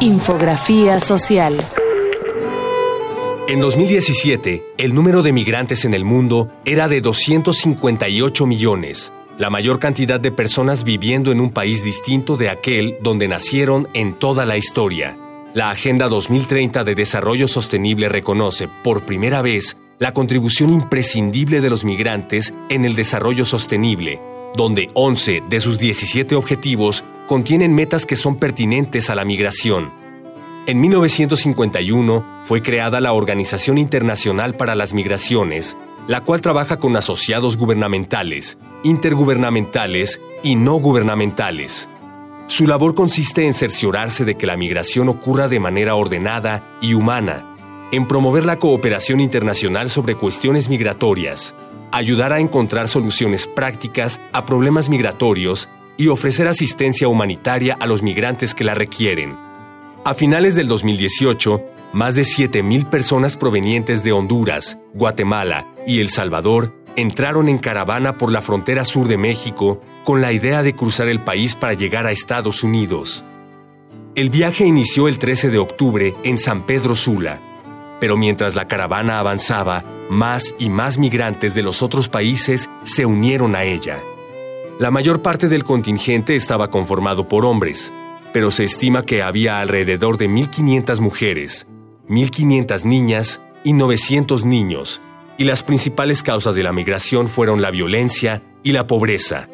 Infografía 0.00 1.00
social. 1.00 1.56
En 3.48 3.60
2017, 3.60 4.62
el 4.78 4.94
número 4.94 5.24
de 5.24 5.32
migrantes 5.32 5.84
en 5.84 5.92
el 5.92 6.04
mundo 6.04 6.52
era 6.64 6.86
de 6.86 7.00
258 7.00 8.46
millones, 8.46 9.12
la 9.38 9.50
mayor 9.50 9.80
cantidad 9.80 10.20
de 10.20 10.30
personas 10.30 10.84
viviendo 10.84 11.32
en 11.32 11.40
un 11.40 11.50
país 11.50 11.82
distinto 11.82 12.36
de 12.36 12.48
aquel 12.48 12.96
donde 13.02 13.26
nacieron 13.26 13.88
en 13.92 14.16
toda 14.16 14.46
la 14.46 14.56
historia. 14.56 15.16
La 15.52 15.70
Agenda 15.70 16.08
2030 16.08 16.84
de 16.84 16.94
Desarrollo 16.94 17.48
Sostenible 17.48 18.08
reconoce, 18.08 18.68
por 18.84 19.04
primera 19.04 19.42
vez, 19.42 19.76
la 19.98 20.12
contribución 20.12 20.72
imprescindible 20.72 21.60
de 21.60 21.70
los 21.70 21.84
migrantes 21.84 22.54
en 22.68 22.84
el 22.84 22.94
desarrollo 22.94 23.44
sostenible, 23.44 24.20
donde 24.54 24.90
11 24.94 25.42
de 25.50 25.60
sus 25.60 25.76
17 25.80 26.36
objetivos 26.36 27.02
contienen 27.28 27.74
metas 27.74 28.06
que 28.06 28.16
son 28.16 28.36
pertinentes 28.36 29.10
a 29.10 29.14
la 29.14 29.24
migración. 29.24 29.92
En 30.66 30.80
1951 30.80 32.42
fue 32.44 32.62
creada 32.62 33.00
la 33.00 33.12
Organización 33.12 33.78
Internacional 33.78 34.56
para 34.56 34.74
las 34.74 34.94
Migraciones, 34.94 35.76
la 36.08 36.22
cual 36.22 36.40
trabaja 36.40 36.78
con 36.78 36.96
asociados 36.96 37.58
gubernamentales, 37.58 38.58
intergubernamentales 38.82 40.20
y 40.42 40.56
no 40.56 40.76
gubernamentales. 40.76 41.88
Su 42.46 42.66
labor 42.66 42.94
consiste 42.94 43.46
en 43.46 43.52
cerciorarse 43.52 44.24
de 44.24 44.36
que 44.36 44.46
la 44.46 44.56
migración 44.56 45.10
ocurra 45.10 45.48
de 45.48 45.60
manera 45.60 45.94
ordenada 45.94 46.62
y 46.80 46.94
humana, 46.94 47.44
en 47.92 48.08
promover 48.08 48.46
la 48.46 48.58
cooperación 48.58 49.20
internacional 49.20 49.90
sobre 49.90 50.14
cuestiones 50.14 50.70
migratorias, 50.70 51.54
ayudar 51.92 52.32
a 52.32 52.40
encontrar 52.40 52.88
soluciones 52.88 53.46
prácticas 53.46 54.18
a 54.32 54.46
problemas 54.46 54.88
migratorios 54.88 55.68
y 55.98 56.08
ofrecer 56.08 56.48
asistencia 56.48 57.08
humanitaria 57.08 57.76
a 57.78 57.86
los 57.86 58.02
migrantes 58.02 58.54
que 58.54 58.64
la 58.64 58.74
requieren. 58.74 59.36
A 60.04 60.14
finales 60.14 60.54
del 60.54 60.68
2018, 60.68 61.60
más 61.92 62.14
de 62.14 62.22
7.000 62.22 62.88
personas 62.88 63.36
provenientes 63.36 64.02
de 64.02 64.12
Honduras, 64.12 64.78
Guatemala 64.94 65.66
y 65.86 66.00
El 66.00 66.08
Salvador 66.08 66.74
entraron 66.96 67.48
en 67.48 67.58
caravana 67.58 68.16
por 68.16 68.32
la 68.32 68.40
frontera 68.40 68.84
sur 68.84 69.08
de 69.08 69.18
México 69.18 69.82
con 70.04 70.22
la 70.22 70.32
idea 70.32 70.62
de 70.62 70.74
cruzar 70.74 71.08
el 71.08 71.20
país 71.20 71.54
para 71.54 71.74
llegar 71.74 72.06
a 72.06 72.12
Estados 72.12 72.62
Unidos. 72.62 73.24
El 74.14 74.30
viaje 74.30 74.64
inició 74.66 75.08
el 75.08 75.18
13 75.18 75.50
de 75.50 75.58
octubre 75.58 76.14
en 76.22 76.38
San 76.38 76.64
Pedro 76.64 76.96
Sula, 76.96 77.40
pero 78.00 78.16
mientras 78.16 78.54
la 78.54 78.68
caravana 78.68 79.18
avanzaba, 79.18 79.84
más 80.08 80.54
y 80.58 80.70
más 80.70 80.98
migrantes 80.98 81.54
de 81.54 81.62
los 81.62 81.82
otros 81.82 82.08
países 82.08 82.70
se 82.84 83.04
unieron 83.04 83.54
a 83.54 83.64
ella. 83.64 84.00
La 84.78 84.92
mayor 84.92 85.22
parte 85.22 85.48
del 85.48 85.64
contingente 85.64 86.36
estaba 86.36 86.70
conformado 86.70 87.26
por 87.26 87.44
hombres, 87.44 87.92
pero 88.32 88.52
se 88.52 88.62
estima 88.62 89.04
que 89.04 89.22
había 89.22 89.58
alrededor 89.58 90.18
de 90.18 90.30
1.500 90.30 91.00
mujeres, 91.00 91.66
1.500 92.08 92.84
niñas 92.84 93.40
y 93.64 93.72
900 93.72 94.44
niños, 94.44 95.02
y 95.36 95.44
las 95.44 95.64
principales 95.64 96.22
causas 96.22 96.54
de 96.54 96.62
la 96.62 96.72
migración 96.72 97.26
fueron 97.26 97.60
la 97.60 97.72
violencia 97.72 98.44
y 98.62 98.70
la 98.70 98.86
pobreza. 98.86 99.48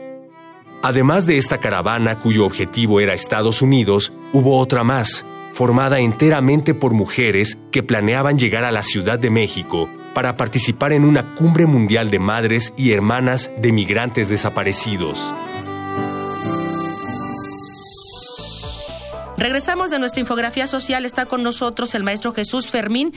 Además 0.83 1.25
de 1.25 1.39
esta 1.39 1.57
caravana 1.57 2.19
cuyo 2.19 2.45
objetivo 2.45 3.01
era 3.01 3.15
Estados 3.15 3.63
Unidos, 3.63 4.13
hubo 4.35 4.59
otra 4.59 4.85
más, 4.85 5.25
formada 5.55 6.01
enteramente 6.01 6.75
por 6.75 6.93
mujeres 6.93 7.57
que 7.73 7.83
planeaban 7.83 8.39
llegar 8.39 8.65
a 8.65 8.73
la 8.73 8.83
Ciudad 8.83 9.19
de 9.19 9.31
México 9.31 9.89
para 10.15 10.37
participar 10.37 10.93
en 10.93 11.05
una 11.05 11.35
cumbre 11.35 11.67
mundial 11.67 12.11
de 12.11 12.19
madres 12.19 12.73
y 12.77 12.93
hermanas 12.93 13.51
de 13.59 13.73
migrantes 13.73 14.29
desaparecidos. 14.29 15.35
Regresamos 19.37 19.91
de 19.91 19.99
nuestra 19.99 20.21
infografía 20.21 20.67
social. 20.67 21.05
Está 21.05 21.27
con 21.27 21.43
nosotros 21.43 21.95
el 21.95 22.05
maestro 22.05 22.33
Jesús 22.33 22.69
Fermín, 22.69 23.13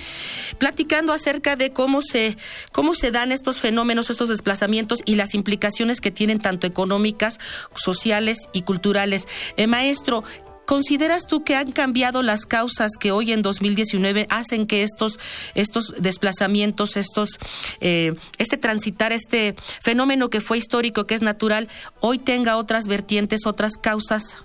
platicando 0.58 1.14
acerca 1.14 1.56
de 1.56 1.72
cómo 1.72 2.02
se, 2.02 2.38
cómo 2.72 2.96
se 2.96 3.12
dan 3.12 3.32
estos 3.32 3.60
fenómenos, 3.60 4.10
estos 4.10 4.28
desplazamientos 4.28 5.04
y 5.06 5.16
las 5.16 5.36
implicaciones 5.36 6.02
que 6.02 6.12
tienen 6.12 6.40
tanto 6.40 6.68
económicas, 6.68 7.40
sociales 7.76 8.50
y 8.52 8.64
culturales. 8.64 9.28
Eh, 9.58 9.68
maestro, 9.68 10.24
¿consideras 10.68 11.26
tú 11.26 11.44
que 11.44 11.56
han 11.56 11.72
cambiado 11.72 12.22
las 12.22 12.46
causas 12.46 12.92
que 13.00 13.12
hoy 13.12 13.32
en 13.32 13.42
2019 13.42 14.28
hacen 14.30 14.68
que 14.68 14.84
estos, 14.84 15.18
estos 15.56 15.96
desplazamientos, 15.98 16.98
estos, 16.98 17.40
eh, 17.82 18.14
este 18.38 18.58
transitar, 18.58 19.14
este 19.14 19.56
fenómeno 19.82 20.30
que 20.30 20.42
fue 20.42 20.60
histórico, 20.60 21.08
que 21.08 21.16
es 21.16 21.24
natural, 21.24 21.70
hoy 22.02 22.20
tenga 22.20 22.58
otras 22.58 22.86
vertientes, 22.86 23.48
otras 23.48 23.78
causas? 23.78 24.36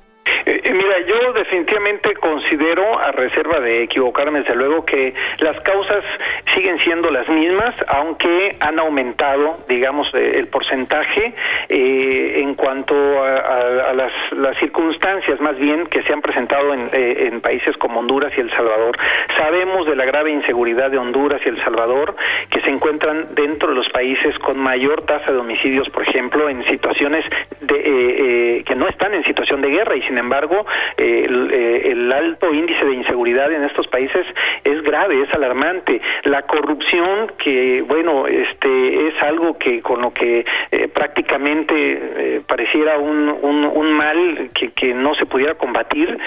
Eh, 0.73 0.75
eh, 0.75 0.79
mira, 0.83 1.01
yo 1.07 1.33
definitivamente 1.33 2.15
considero, 2.15 2.99
a 2.99 3.13
reserva 3.13 3.61
de 3.61 3.83
equivocarme 3.83 4.41
desde 4.41 4.55
luego, 4.55 4.85
que 4.85 5.15
las 5.39 5.59
causas 5.61 6.05
siguen 6.55 6.79
siendo 6.79 7.11
las 7.11 7.29
mismas, 7.29 7.75
aunque 7.89 8.57
han 8.61 8.79
aumentado, 8.79 9.59
digamos, 9.69 10.09
eh, 10.15 10.39
el 10.39 10.49
porcentaje 10.49 11.35
en 11.69 12.55
cuanto 12.55 12.95
a, 13.23 13.93
las, 13.95 14.13
circunstancias 14.59 15.41
más 15.41 15.57
bien 15.59 15.87
que 15.87 16.03
se 16.03 16.13
han 16.13 16.21
presentado 16.21 16.75
en, 16.75 16.91
en, 16.93 17.41
países 17.41 17.77
como 17.79 18.01
Honduras 18.01 18.33
y 18.37 18.41
El 18.41 18.51
Salvador. 18.51 18.97
Sabemos 19.37 19.87
de 19.87 19.97
la 19.97 20.05
grave 20.05 20.31
inseguridad 20.31 20.91
de 20.91 20.99
Honduras 20.99 21.41
y 21.45 21.49
El 21.49 21.63
Salvador, 21.65 22.15
que 22.51 22.61
se 22.61 22.71
encuentran 22.71 23.35
dentro 23.35 23.71
de 23.71 23.75
los 23.75 23.89
países 23.89 24.39
con 24.41 24.59
mayor 24.59 25.03
tasa 25.03 25.33
de 25.33 25.39
homicidios, 25.39 25.89
por 25.89 26.03
ejemplo, 26.03 26.49
en 26.49 26.65
situaciones 26.65 27.25
de, 27.61 28.63
que 28.67 28.75
no 28.75 28.87
están 28.89 29.15
en 29.15 29.25
situación 29.25 29.63
de 29.63 29.71
guerra 29.71 29.97
y 29.97 30.03
sin 30.03 30.19
embargo 30.19 30.62
eh, 30.97 31.27
eh, 31.29 31.83
el, 31.93 32.13
alto 32.13 32.53
índice 32.53 32.85
de 32.85 32.95
inseguridad 32.95 33.53
en 33.53 33.65
estos 33.65 33.87
países 33.89 34.27
es 34.65 34.83
grave, 34.83 35.23
es 35.23 35.33
alarmante. 35.35 36.01
La 36.25 36.43
corrupción, 36.43 37.33
que 37.39 37.83
bueno, 37.83 38.27
este 38.27 39.09
es 39.09 39.23
algo 39.23 39.59
que 39.59 39.81
con 39.81 40.03
lo 40.03 40.13
que 40.13 40.45
eh, 40.71 40.89
prácticamente 40.89 42.43
pareciera 42.47 42.99
un, 42.99 43.29
un, 43.29 43.93
mal 43.93 44.51
que, 44.55 44.71
que, 44.73 44.95
no 44.95 45.15
se 45.15 45.27
pudiera 45.27 45.55
combatir, 45.55 46.19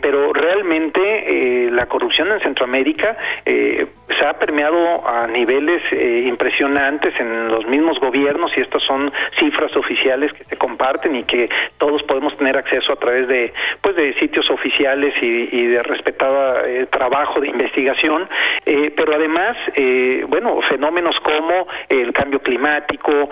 pero 0.00 0.32
realmente 0.32 1.68
la 1.70 1.86
corrupción 1.86 2.30
en 2.32 2.40
Centroamérica 2.40 3.16
se 3.44 4.26
ha 4.26 4.34
permeado 4.38 5.06
a 5.06 5.26
niveles 5.26 5.82
impresionantes 5.92 7.14
en 7.18 7.48
los 7.48 7.66
mismos 7.66 7.98
gobiernos 8.00 8.50
y 8.56 8.60
estas 8.60 8.82
son 8.82 9.12
cifras 9.38 9.74
oficiales 9.76 10.32
que 10.32 10.44
se 10.44 10.56
comparten 10.56 11.16
y 11.16 11.24
que 11.24 11.48
todos 11.78 12.02
podemos 12.04 12.36
tener 12.36 12.56
acceso 12.56 12.92
a 12.92 12.96
través 12.96 13.28
de 13.28 13.52
pues 13.80 13.96
de 13.96 14.14
sitios 14.14 14.48
oficiales 14.50 15.14
y, 15.20 15.66
de 15.66 15.82
respetado 15.82 16.64
eh, 16.64 16.86
trabajo 16.86 17.40
de 17.40 17.48
investigación 17.48 18.28
eh, 18.66 18.92
pero 18.96 19.14
además 19.14 19.56
eh, 19.74 20.24
bueno 20.28 20.60
fenómenos 20.62 21.18
como 21.20 21.66
el 21.88 22.12
cambio 22.12 22.40
climático 22.40 23.30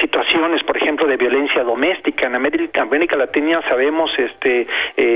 situaciones 0.00 0.62
por 0.64 0.76
ejemplo 0.76 1.06
de 1.06 1.16
violencia 1.16 1.62
doméstica. 1.62 2.26
En 2.26 2.34
América, 2.34 2.82
América 2.82 3.16
Latina 3.16 3.60
sabemos 3.68 4.10
este 4.16 4.66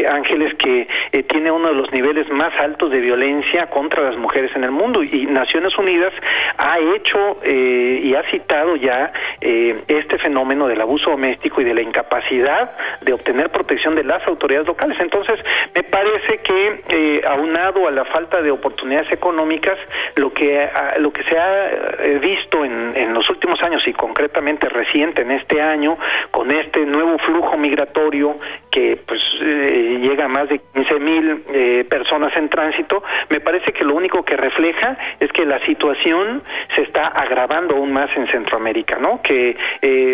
Ángeles 0.08 0.54
que 0.54 0.86
tiene 1.28 1.50
uno 1.50 1.68
de 1.68 1.74
los 1.74 1.92
niveles 1.92 2.28
más 2.30 2.52
altos 2.60 2.90
de 2.90 3.00
violencia 3.00 3.66
contra 3.68 4.02
las 4.02 4.16
mujeres 4.16 4.50
en 4.54 4.64
el 4.64 4.70
mundo. 4.70 5.02
Y 5.02 5.26
Naciones 5.26 5.76
Unidas 5.78 6.12
ha 6.58 6.78
hecho 6.78 7.38
y 7.44 8.14
ha 8.14 8.22
citado 8.30 8.76
ya 8.76 9.12
este 9.40 10.18
fenómeno 10.18 10.66
del 10.66 10.80
abuso 10.80 11.10
doméstico 11.10 11.60
y 11.60 11.64
de 11.64 11.74
la 11.74 11.82
incapacidad 11.82 12.72
de 13.00 13.12
obtener 13.12 13.50
protección 13.50 13.94
de 13.94 14.03
las 14.04 14.26
autoridades 14.26 14.66
locales. 14.66 14.98
Entonces, 15.00 15.38
me 15.74 15.82
parece 15.82 16.38
que 16.38 16.82
eh, 16.88 17.22
aunado 17.26 17.88
a 17.88 17.90
la 17.90 18.04
falta 18.04 18.42
de 18.42 18.50
oportunidades 18.50 19.10
económicas, 19.12 19.78
lo 20.16 20.32
que 20.32 20.68
lo 20.98 21.12
que 21.12 21.22
se 21.24 21.38
ha 21.38 21.70
eh, 21.70 22.18
visto 22.20 22.64
en, 22.64 22.92
en, 22.96 23.14
los 23.14 23.28
últimos 23.30 23.62
años 23.62 23.82
y 23.86 23.92
concretamente 23.92 24.68
reciente 24.68 25.22
en 25.22 25.30
este 25.30 25.60
año 25.60 25.96
con 26.30 26.50
este 26.50 26.84
nuevo 26.84 27.18
flujo 27.18 27.56
migratorio 27.56 28.38
que 28.70 28.98
pues 29.06 29.20
eh, 29.40 29.98
llega 30.02 30.24
a 30.24 30.28
más 30.28 30.48
de 30.48 30.60
15 30.74 30.98
mil 30.98 31.44
eh, 31.52 31.84
personas 31.88 32.36
en 32.36 32.48
tránsito, 32.48 33.02
me 33.28 33.40
parece 33.40 33.72
que 33.72 33.84
lo 33.84 33.94
único 33.94 34.24
que 34.24 34.36
refleja 34.36 34.96
es 35.20 35.30
que 35.32 35.44
la 35.44 35.64
situación 35.64 36.42
se 36.74 36.82
está 36.82 37.06
agravando 37.06 37.76
aún 37.76 37.92
más 37.92 38.10
en 38.16 38.26
Centroamérica, 38.28 38.98
¿no? 38.98 39.22
Que 39.22 39.56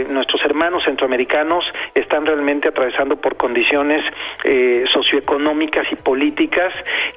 nuestros 0.09 0.45
hermanos 0.45 0.85
centroamericanos 0.85 1.65
están 1.95 2.27
realmente 2.27 2.69
atravesando 2.69 3.17
por 3.17 3.37
condiciones 3.37 3.80
eh, 4.45 4.85
socioeconómicas 4.93 5.87
y 5.93 5.97
políticas 5.97 6.73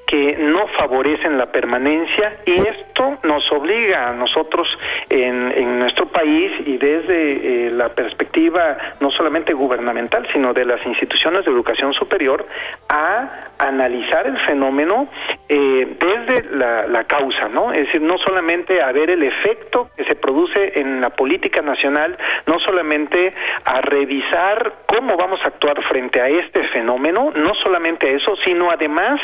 que 0.07 0.37
no 0.37 0.67
favorecen 0.77 1.37
la 1.37 1.47
permanencia 1.51 2.37
y 2.45 2.53
esto 2.53 3.17
nos 3.23 3.51
obliga 3.51 4.09
a 4.09 4.13
nosotros 4.13 4.67
en, 5.09 5.51
en 5.55 5.79
nuestro 5.79 6.07
país 6.07 6.51
y 6.65 6.77
desde 6.77 7.67
eh, 7.67 7.71
la 7.71 7.89
perspectiva 7.89 8.77
no 8.99 9.11
solamente 9.11 9.53
gubernamental 9.53 10.27
sino 10.31 10.53
de 10.53 10.65
las 10.65 10.85
instituciones 10.85 11.45
de 11.45 11.51
educación 11.51 11.93
superior 11.93 12.45
a 12.89 13.49
analizar 13.57 14.27
el 14.27 14.37
fenómeno 14.39 15.07
eh, 15.49 15.97
desde 15.99 16.55
la, 16.55 16.87
la 16.87 17.03
causa, 17.05 17.47
¿no? 17.47 17.71
Es 17.71 17.85
decir, 17.85 18.01
no 18.01 18.17
solamente 18.17 18.81
a 18.81 18.91
ver 18.91 19.09
el 19.09 19.23
efecto 19.23 19.89
que 19.95 20.03
se 20.05 20.15
produce 20.15 20.79
en 20.79 21.01
la 21.01 21.09
política 21.11 21.61
nacional, 21.61 22.17
no 22.45 22.59
solamente 22.59 23.33
a 23.65 23.81
revisar 23.81 24.73
cómo 24.85 25.17
vamos 25.17 25.39
a 25.43 25.47
actuar 25.47 25.81
frente 25.83 26.21
a 26.21 26.29
este 26.53 26.67
fenómeno, 26.69 27.31
no 27.35 27.53
solamente 27.55 28.13
eso, 28.15 28.35
sino 28.43 28.69
además 28.69 29.19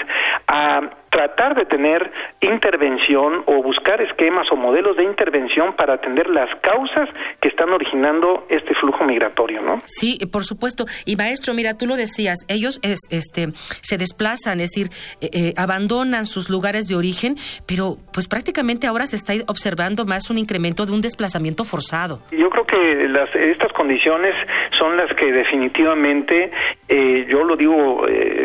a 0.47 0.81
tratar 1.09 1.55
de 1.55 1.65
tener 1.65 2.11
intervención 2.41 3.43
o 3.45 3.61
buscar 3.63 4.01
esquemas 4.01 4.47
o 4.51 4.55
modelos 4.55 4.95
de 4.97 5.03
intervención 5.03 5.75
para 5.75 5.95
atender 5.95 6.29
las 6.29 6.49
causas 6.61 7.09
que 7.41 7.49
están 7.49 7.69
originando 7.71 8.45
este 8.49 8.73
flujo 8.75 9.03
migratorio, 9.03 9.61
¿no? 9.61 9.79
Sí, 9.85 10.19
por 10.31 10.43
supuesto. 10.43 10.85
Y 11.05 11.15
maestro, 11.15 11.53
mira, 11.53 11.77
tú 11.77 11.87
lo 11.87 11.95
decías, 11.95 12.45
ellos 12.47 12.79
este 12.83 13.47
se 13.81 13.97
desplazan, 13.97 14.59
es 14.59 14.69
decir, 14.71 14.87
eh, 15.21 15.29
eh, 15.33 15.53
abandonan 15.57 16.25
sus 16.25 16.49
lugares 16.49 16.87
de 16.87 16.95
origen, 16.95 17.35
pero 17.67 17.95
pues 18.13 18.27
prácticamente 18.27 18.87
ahora 18.87 19.05
se 19.07 19.15
está 19.15 19.33
observando 19.47 20.05
más 20.05 20.29
un 20.29 20.37
incremento 20.37 20.85
de 20.85 20.93
un 20.93 21.01
desplazamiento 21.01 21.63
forzado. 21.63 22.21
Yo 22.31 22.49
creo 22.49 22.65
que 22.65 23.07
las, 23.07 23.33
estas 23.35 23.71
condiciones 23.73 24.35
son 24.77 24.97
las 24.97 25.13
que 25.15 25.31
definitivamente, 25.31 26.51
eh, 26.87 27.25
yo 27.29 27.43
lo 27.43 27.55
digo 27.55 28.01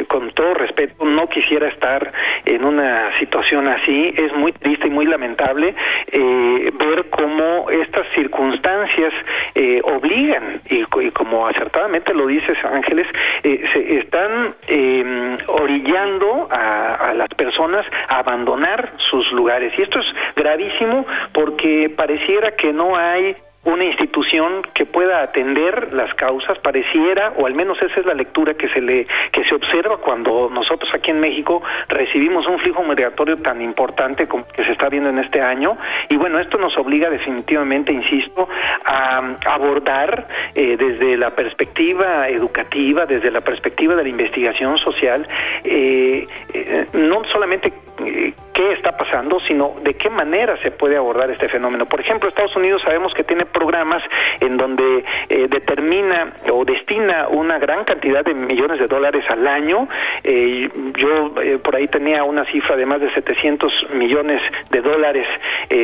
con 0.09 0.31
todo 0.33 0.55
respeto, 0.55 1.05
no 1.05 1.29
quisiera 1.29 1.69
estar 1.69 2.13
en 2.55 2.65
una 2.65 3.17
situación 3.19 3.69
así. 3.69 4.15
Es 4.17 4.33
muy 4.35 4.53
triste 4.53 4.89
y 4.89 4.91
muy 4.91 5.07
lamentable 5.07 5.75
eh, 6.11 6.73
ver 6.79 7.11
cómo 7.11 7.71
estas 7.71 8.07
circunstancias 8.15 9.13
eh, 9.55 9.81
obligan, 9.85 10.61
y, 10.71 10.85
como 11.13 11.47
acertadamente 11.47 12.15
lo 12.15 12.27
dices 12.27 12.57
Ángeles, 12.65 13.07
eh, 13.43 13.65
se 13.73 13.99
están 13.99 14.55
em, 14.67 15.39
orillando 15.47 16.49
a, 16.51 17.11
a 17.11 17.15
las 17.15 17.29
personas 17.31 17.87
a 18.09 18.19
abandonar 18.19 18.93
sus 19.11 19.31
lugares. 19.33 19.73
Y 19.79 19.83
esto 19.83 20.01
es 20.01 20.07
gravísimo 20.37 21.07
porque 21.33 21.93
pareciera 21.95 22.53
que 22.53 22.73
no 22.73 22.97
hay 22.97 23.37
una 23.65 23.85
institución 23.85 24.63
que 24.75 24.87
pueda 24.87 25.23
atender 25.23 25.93
las 25.93 26.13
causas 26.15 26.59
pareciera 26.59 27.33
o 27.37 27.47
al 27.47 27.55
menos 27.55 27.81
esa 27.83 28.01
es 28.01 28.07
la 28.07 28.15
lectura 28.15 28.55
que 28.55 28.69
se 28.69 28.81
le 28.81 29.07
que 29.33 29.45
se 29.45 29.55
observa 29.55 29.97
cuando 29.99 30.51
nosotros 30.51 30.91
aquí 30.95 31.11
en 31.11 31.21
México 31.21 31.63
recibimos 31.89 32.47
un 32.47 32.59
flujo 32.59 32.83
migratorio 32.83 33.39
tan 33.39 33.63
importante 33.63 34.27
como 34.27 34.47
que 34.49 34.65
se 34.65 34.73
está 34.73 34.89
viendo 34.89 35.11
en 35.11 35.19
este 35.19 35.41
año. 35.41 35.77
Y 36.09 36.17
bueno 36.17 36.39
esto 36.39 36.59
nos 36.59 36.77
obliga 36.77 37.09
definitivamente 37.11 37.93
insisto 37.93 38.49
a 38.85 39.37
abordar 39.47 40.29
eh, 40.55 40.77
desde 40.77 41.17
la 41.17 41.31
perspectiva 41.31 42.29
educativa 42.29 43.07
desde 43.07 43.31
la 43.31 43.41
perspectiva 43.41 43.95
de 43.95 44.03
la 44.03 44.09
investigación 44.09 44.79
social 44.79 45.27
eh, 45.65 46.27
eh, 46.53 46.87
no 46.93 47.23
solamente 47.33 47.73
qué 47.97 48.73
está 48.73 48.97
pasando, 48.97 49.41
sino 49.41 49.75
de 49.83 49.95
qué 49.95 50.09
manera 50.09 50.57
se 50.63 50.71
puede 50.71 50.97
abordar 50.97 51.31
este 51.31 51.49
fenómeno. 51.49 51.87
Por 51.87 52.01
ejemplo, 52.01 52.29
Estados 52.29 52.55
Unidos 52.57 52.83
sabemos 52.83 53.13
que 53.15 53.25
tiene 53.25 53.45
programas 53.45 54.03
en 54.41 54.57
donde 54.57 55.05
eh, 55.29 55.47
determina 55.49 56.33
o 56.51 56.65
destina 56.65 57.29
una 57.29 57.59
gran 57.59 57.85
cantidad 57.85 58.25
de 58.25 58.33
millones 58.35 58.79
de 58.79 58.87
dólares 58.87 59.25
al 59.29 59.47
año. 59.47 59.89
Eh, 60.23 60.71
yo 60.97 61.35
eh, 61.43 61.59
por 61.59 61.75
ahí 61.77 61.89
tenía 61.89 62.23
una 62.25 62.45
cifra 62.47 62.77
de 62.77 62.87
más 62.87 63.01
de 63.01 63.13
700 63.13 63.91
millones 63.95 64.41
de 64.71 64.81
dólares 64.81 65.27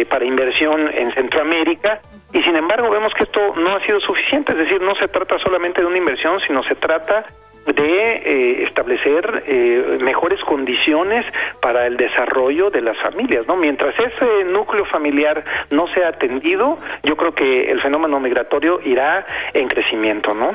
para 0.09 0.25
inversión 0.25 0.88
en 0.94 1.12
Centroamérica. 1.12 2.01
Y 2.33 2.42
sin 2.42 2.55
embargo 2.55 2.90
vemos 2.90 3.12
que 3.14 3.25
esto 3.25 3.55
no 3.57 3.75
ha 3.75 3.85
sido 3.85 3.99
suficiente, 4.01 4.53
es 4.53 4.59
decir, 4.59 4.81
no 4.81 4.94
se 4.94 5.09
trata 5.09 5.37
solamente 5.40 5.81
de 5.81 5.87
una 5.88 5.99
inversión, 5.99 6.38
sino 6.46 6.62
se 6.62 6.77
trata 6.77 7.25
de 7.66 8.12
eh, 8.12 8.64
establecer 8.64 9.44
eh, 9.46 9.99
mejores 10.01 10.40
condiciones 10.44 11.25
para 11.61 11.87
el 11.87 11.96
desarrollo 11.96 12.70
de 12.70 12.81
las 12.81 12.96
familias, 12.99 13.46
¿no? 13.46 13.57
Mientras 13.57 13.94
ese 13.99 14.44
núcleo 14.44 14.85
familiar 14.87 15.44
no 15.70 15.87
sea 15.88 16.09
atendido, 16.09 16.79
yo 17.03 17.16
creo 17.16 17.35
que 17.35 17.70
el 17.70 17.81
fenómeno 17.81 18.18
migratorio 18.18 18.81
irá 18.85 19.27
en 19.53 19.68
crecimiento, 19.68 20.35
¿no? 20.35 20.53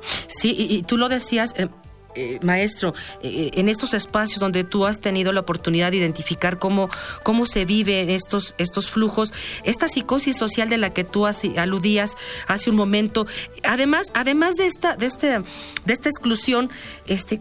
Sí, 0.00 0.54
y, 0.56 0.82
tú 0.84 0.96
lo 0.96 1.08
decías, 1.08 1.58
eh, 1.60 1.68
eh, 2.14 2.38
maestro, 2.42 2.92
eh, 3.22 3.50
en 3.54 3.68
estos 3.68 3.94
espacios 3.94 4.40
donde 4.40 4.64
tú 4.64 4.84
has 4.86 5.00
tenido 5.00 5.32
la 5.32 5.40
oportunidad 5.40 5.90
de 5.92 5.98
identificar 5.98 6.58
cómo, 6.58 6.88
cómo 7.22 7.46
se 7.46 7.64
vive 7.64 8.14
estos, 8.14 8.54
estos 8.58 8.90
flujos, 8.90 9.32
esta 9.64 9.88
psicosis 9.88 10.36
social 10.36 10.68
de 10.68 10.78
la 10.78 10.90
que 10.90 11.04
tú 11.04 11.26
aludías 11.26 12.16
hace 12.48 12.70
un 12.70 12.76
momento, 12.76 13.26
además, 13.62 14.08
además 14.14 14.56
de 14.56 14.66
esta, 14.66 14.96
de 14.96 15.06
este, 15.06 15.38
de 15.84 15.92
esta 15.92 16.08
exclusión, 16.08 16.70
este, 17.06 17.40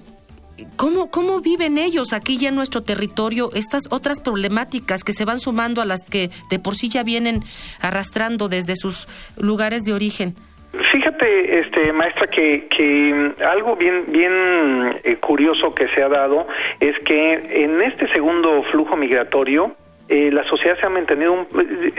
¿cómo, 0.76 1.10
¿cómo 1.10 1.40
viven 1.42 1.78
ellos 1.78 2.14
aquí 2.14 2.38
ya 2.38 2.50
en 2.50 2.56
nuestro 2.56 2.82
territorio 2.82 3.50
estas 3.54 3.86
otras 3.90 4.20
problemáticas 4.20 5.04
que 5.04 5.14
se 5.14 5.26
van 5.26 5.40
sumando 5.40 5.82
a 5.82 5.86
las 5.86 6.02
que 6.02 6.30
de 6.50 6.60
por 6.60 6.76
sí 6.76 6.90
ya 6.90 7.04
vienen 7.04 7.44
arrastrando 7.80 8.50
desde 8.50 8.76
sus 8.76 9.08
lugares 9.38 9.84
de 9.84 9.94
origen? 9.94 10.36
Fíjate, 10.72 11.60
este, 11.60 11.92
maestra, 11.94 12.28
que, 12.28 12.68
que 12.68 13.34
algo 13.44 13.76
bien, 13.76 14.06
bien 14.08 15.00
eh, 15.04 15.16
curioso 15.16 15.74
que 15.74 15.88
se 15.90 16.04
ha 16.04 16.10
dado 16.10 16.48
es 16.80 16.98
que 17.00 17.64
en 17.64 17.82
este 17.82 18.08
segundo 18.14 18.62
flujo 18.72 18.96
migratorio, 18.96 19.76
eh, 20.10 20.32
la 20.32 20.44
sociedad 20.46 20.78
se 20.80 20.86
ha 20.86 20.90
mantenido, 20.90 21.48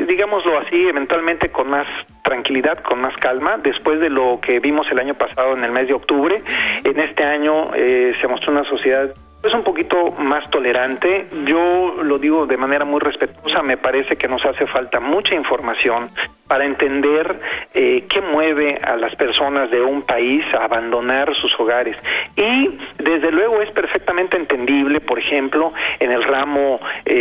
digámoslo 0.06 0.58
así, 0.58 0.88
eventualmente 0.88 1.48
con 1.50 1.70
más 1.70 1.86
tranquilidad, 2.22 2.78
con 2.82 3.00
más 3.00 3.16
calma, 3.16 3.58
después 3.58 3.98
de 4.00 4.10
lo 4.10 4.40
que 4.40 4.60
vimos 4.60 4.86
el 4.90 5.00
año 5.00 5.14
pasado 5.14 5.56
en 5.56 5.64
el 5.64 5.72
mes 5.72 5.88
de 5.88 5.94
octubre. 5.94 6.40
En 6.84 6.98
este 7.00 7.24
año 7.24 7.72
eh, 7.74 8.14
se 8.20 8.28
mostró 8.28 8.52
una 8.52 8.64
sociedad 8.64 9.12
es 9.42 9.54
un 9.54 9.62
poquito 9.64 10.10
más 10.18 10.48
tolerante. 10.50 11.26
Yo 11.46 12.02
lo 12.02 12.18
digo 12.18 12.46
de 12.46 12.58
manera 12.58 12.84
muy 12.84 13.00
respetuosa. 13.00 13.62
Me 13.62 13.78
parece 13.78 14.16
que 14.16 14.28
nos 14.28 14.44
hace 14.44 14.66
falta 14.66 15.00
mucha 15.00 15.34
información 15.34 16.10
para 16.50 16.64
entender 16.64 17.36
eh, 17.72 18.06
qué 18.08 18.20
mueve 18.20 18.76
a 18.82 18.96
las 18.96 19.14
personas 19.14 19.70
de 19.70 19.82
un 19.82 20.02
país 20.02 20.44
a 20.52 20.64
abandonar 20.64 21.32
sus 21.36 21.54
hogares. 21.60 21.96
Y 22.34 22.76
desde 22.98 23.30
luego 23.30 23.62
es 23.62 23.70
perfectamente 23.70 24.36
entendible, 24.36 25.00
por 25.00 25.20
ejemplo, 25.20 25.72
en 26.00 26.10
el 26.10 26.24
ramo 26.24 26.80
eh, 27.06 27.12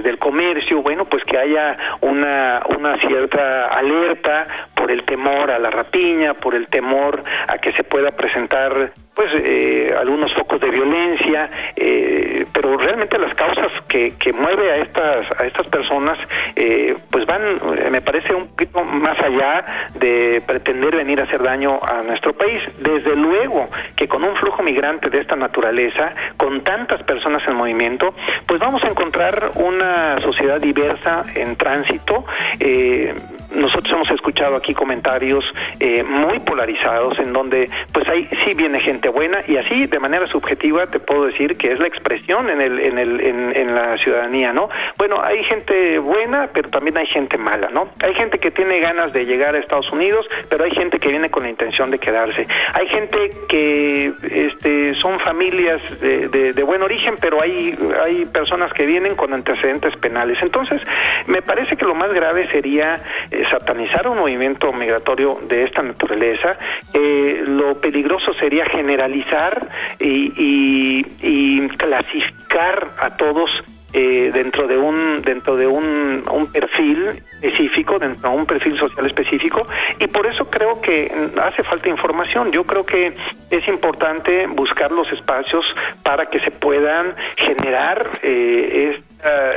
eh, 0.00 0.02
del 0.02 0.18
comercio, 0.18 0.82
bueno, 0.82 1.04
pues 1.04 1.22
que 1.22 1.38
haya 1.38 1.78
una, 2.00 2.60
una 2.76 2.98
cierta 2.98 3.68
alerta 3.68 4.48
por 4.74 4.90
el 4.90 5.04
temor 5.04 5.52
a 5.52 5.60
la 5.60 5.70
rapiña, 5.70 6.34
por 6.34 6.56
el 6.56 6.66
temor 6.66 7.22
a 7.46 7.58
que 7.58 7.72
se 7.72 7.84
pueda 7.84 8.10
presentar 8.10 8.90
pues 9.16 9.28
eh, 9.32 9.94
algunos 9.98 10.32
focos 10.34 10.60
de 10.60 10.70
violencia, 10.70 11.48
eh, 11.74 12.44
pero 12.52 12.76
realmente 12.76 13.18
las 13.18 13.34
causas 13.34 13.72
que, 13.88 14.12
que 14.18 14.30
mueve 14.34 14.70
a 14.70 14.76
estas 14.76 15.40
a 15.40 15.46
estas 15.46 15.66
personas 15.68 16.18
eh, 16.54 16.94
pues 17.10 17.24
van, 17.24 17.42
me 17.90 18.02
parece 18.02 18.34
un 18.34 18.54
poquito 18.56 18.82
más 18.84 19.18
allá 19.20 19.90
de 19.94 20.42
pretender 20.46 20.96
venir 20.96 21.20
a 21.20 21.24
hacer 21.24 21.42
daño 21.42 21.78
a 21.82 22.02
nuestro 22.02 22.32
país. 22.32 22.62
Desde 22.78 23.14
luego 23.14 23.68
que 23.94 24.08
con 24.08 24.24
un 24.24 24.34
flujo 24.36 24.62
migrante 24.62 25.10
de 25.10 25.20
esta 25.20 25.36
naturaleza, 25.36 26.14
con 26.38 26.62
tantas 26.64 27.02
personas 27.02 27.42
en 27.46 27.54
movimiento, 27.54 28.14
pues 28.46 28.58
vamos 28.58 28.82
a 28.82 28.88
encontrar 28.88 29.50
una 29.56 30.18
sociedad 30.22 30.58
diversa 30.58 31.22
en 31.34 31.56
tránsito. 31.56 32.24
Eh, 32.58 33.14
nosotros 33.56 33.92
hemos 33.92 34.10
escuchado 34.10 34.56
aquí 34.56 34.74
comentarios 34.74 35.44
eh, 35.80 36.02
muy 36.02 36.38
polarizados 36.40 37.18
en 37.18 37.32
donde 37.32 37.68
pues 37.92 38.08
ahí 38.08 38.28
sí 38.44 38.54
viene 38.54 38.80
gente 38.80 39.08
buena 39.08 39.40
y 39.46 39.56
así 39.56 39.86
de 39.86 39.98
manera 39.98 40.26
subjetiva 40.26 40.86
te 40.86 40.98
puedo 40.98 41.26
decir 41.26 41.56
que 41.56 41.72
es 41.72 41.78
la 41.78 41.86
expresión 41.86 42.48
en 42.50 42.60
el 42.60 42.78
en 42.80 42.98
el 42.98 43.20
en, 43.20 43.74
la 43.74 43.98
ciudadanía 43.98 44.52
no 44.52 44.68
bueno 44.96 45.20
hay 45.22 45.42
gente 45.44 45.98
buena 45.98 46.48
pero 46.52 46.70
también 46.70 46.96
hay 46.96 47.06
gente 47.06 47.36
mala 47.36 47.68
no 47.72 47.88
hay 48.00 48.14
gente 48.14 48.38
que 48.38 48.50
tiene 48.50 48.78
ganas 48.80 49.12
de 49.12 49.26
llegar 49.26 49.54
a 49.54 49.58
Estados 49.58 49.90
Unidos 49.92 50.26
pero 50.48 50.64
hay 50.64 50.70
gente 50.70 50.98
que 50.98 51.08
viene 51.08 51.30
con 51.30 51.42
la 51.42 51.50
intención 51.50 51.90
de 51.90 51.98
quedarse. 51.98 52.46
Hay 52.74 52.88
gente 52.88 53.30
que 53.48 54.12
este 54.30 54.94
son 54.94 55.18
familias 55.20 55.80
de, 56.00 56.28
de 56.28 56.62
buen 56.62 56.82
origen 56.82 57.14
pero 57.20 57.40
hay 57.40 57.76
hay 58.02 58.24
personas 58.26 58.72
que 58.72 58.86
vienen 58.86 59.14
con 59.14 59.32
antecedentes 59.32 59.96
penales. 59.96 60.38
Entonces 60.42 60.80
me 61.26 61.42
parece 61.42 61.76
que 61.76 61.84
lo 61.84 61.94
más 61.94 62.12
grave 62.12 62.48
sería 62.50 63.00
eh, 63.30 63.44
satanizar 63.50 64.08
un 64.08 64.18
movimiento 64.18 64.72
migratorio 64.72 65.38
de 65.48 65.64
esta 65.64 65.82
naturaleza. 65.82 66.56
Eh, 66.92 67.44
lo 67.46 67.80
peligroso 67.80 68.32
sería 68.34 68.66
generalizar 68.66 69.68
y, 69.98 71.04
clasificar 71.76 72.88
a 73.00 73.16
todos 73.16 73.50
eh, 73.92 74.30
dentro 74.32 74.66
de 74.66 74.76
un 74.76 75.22
dentro 75.22 75.56
de 75.56 75.66
un, 75.66 76.22
un, 76.30 76.52
perfil 76.52 77.22
específico 77.40 77.98
dentro 77.98 78.30
de 78.30 78.36
un 78.36 78.46
perfil 78.46 78.78
social 78.78 79.06
específico 79.06 79.66
y 79.98 80.06
por 80.08 80.26
eso 80.26 80.50
creo 80.50 80.80
que 80.80 81.10
hace 81.42 81.62
falta 81.62 81.88
información 81.88 82.50
yo 82.50 82.64
creo 82.64 82.84
que 82.84 83.14
es 83.50 83.68
importante 83.68 84.46
buscar 84.48 84.90
los 84.90 85.10
espacios 85.12 85.64
para 86.02 86.26
que 86.26 86.40
se 86.40 86.50
puedan 86.50 87.14
generar 87.36 88.18
eh, 88.22 88.92
eh, 88.96 89.02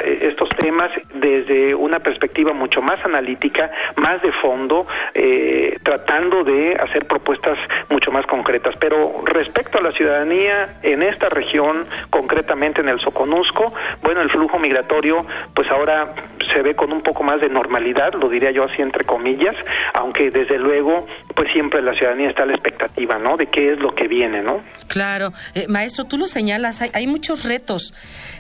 estos 0.06 0.50
temas 0.58 0.89
desde 1.13 1.76
una 1.76 2.00
perspectiva 2.00 2.54
mucho 2.54 2.82
más 2.82 3.04
analítica, 3.06 3.72
más 3.98 4.22
de 4.22 4.32
fondo, 4.34 4.88
eh, 5.13 5.78
tratando 5.84 6.43
de 6.43 6.76
hacer 6.76 7.06
propuestas 7.06 7.58
mucho 7.89 8.12
más 8.12 8.26
concretas. 8.26 8.76
Pero 8.80 9.15
respecto 9.26 9.78
a 9.78 9.82
la 9.82 9.91
ciudadanía 9.91 10.80
en 10.84 11.04
esta 11.04 11.30
región, 11.30 11.86
concretamente 12.10 12.82
en 12.82 12.89
el 12.89 13.00
Soconusco, 13.00 13.74
bueno, 14.02 14.22
el 14.22 14.30
flujo 14.30 14.60
migratorio, 14.60 15.26
pues 15.54 15.69
ahora 15.69 16.13
se 16.54 16.62
ve 16.62 16.76
con 16.76 16.91
un 16.91 17.02
poco 17.02 17.24
más 17.24 17.41
de 17.41 17.50
normalidad, 17.50 18.13
lo 18.13 18.30
diría 18.30 18.52
yo 18.52 18.63
así 18.63 18.82
entre 18.82 19.04
comillas, 19.04 19.56
aunque 19.93 20.32
desde 20.32 20.58
luego, 20.58 21.06
pues 21.39 21.54
siempre 21.54 21.82
la 21.82 21.93
ciudadanía 21.93 22.32
está 22.32 22.43
a 22.43 22.47
la 22.47 22.52
expectativa, 22.52 23.17
¿no? 23.17 23.38
De 23.38 23.47
qué 23.47 23.71
es 23.71 23.80
lo 23.80 23.95
que 23.95 24.10
viene, 24.10 24.41
¿no? 24.41 24.60
Claro, 24.89 25.32
eh, 25.54 25.67
maestro, 25.69 26.04
tú 26.04 26.17
lo 26.17 26.28
señalas, 26.28 26.82
hay, 26.82 27.08
muchos 27.08 27.45
retos, 27.45 27.93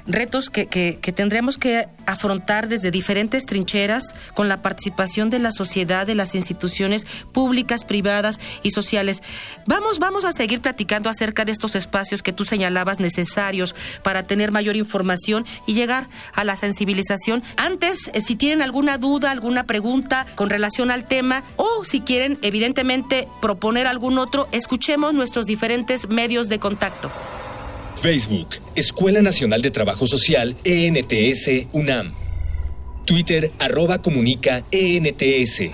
retos 0.05 0.49
que, 0.49 0.65
que, 0.65 0.99
que 1.01 1.13
tendremos 1.13 1.57
que 1.57 1.85
afrontar 2.05 2.67
desde 2.67 2.91
diferentes 2.91 3.45
trincheras 3.45 4.13
con 4.33 4.49
la 4.49 4.61
participación 4.61 5.29
de 5.29 5.39
la 5.39 5.53
sociedad, 5.53 6.05
de 6.05 6.15
las 6.15 6.35
instituciones 6.35 7.05
públicas, 7.31 7.85
privadas 7.85 8.37
y 8.63 8.71
sociales. 8.71 9.23
Vamos, 9.65 9.99
vamos 9.99 10.25
a 10.25 10.33
seguir 10.33 10.59
platicando 10.59 11.09
acerca 11.09 11.45
de 11.45 11.53
estos 11.53 11.75
espacios 11.75 12.21
que 12.21 12.33
tú 12.33 12.43
señalabas 12.43 12.99
necesarios 12.99 13.75
para 14.03 14.23
tener 14.23 14.51
mayor 14.51 14.75
información 14.75 15.45
y 15.65 15.73
llegar 15.73 16.07
a 16.33 16.43
la 16.43 16.57
sensibilización. 16.57 17.43
Antes, 17.55 18.09
eh, 18.13 18.19
si 18.19 18.35
tienen 18.35 18.61
alguna 18.61 18.97
duda, 18.97 19.31
alguna 19.31 19.65
pregunta 19.65 20.25
con 20.35 20.49
relación 20.49 20.91
al 20.91 21.07
tema 21.07 21.43
o 21.55 21.85
si 21.85 22.01
quieren, 22.01 22.37
evidentemente, 22.41 22.88
proponer 23.41 23.87
algún 23.87 24.17
otro, 24.17 24.47
escuchemos 24.51 25.13
nuestros 25.13 25.45
diferentes 25.45 26.09
medios 26.09 26.49
de 26.49 26.59
contacto. 26.59 27.11
Facebook, 27.95 28.47
Escuela 28.75 29.21
Nacional 29.21 29.61
de 29.61 29.71
Trabajo 29.71 30.07
Social, 30.07 30.55
ENTS, 30.63 31.67
UNAM. 31.73 32.13
Twitter, 33.05 33.51
arroba 33.59 34.01
comunica, 34.01 34.63
ENTS. 34.71 35.71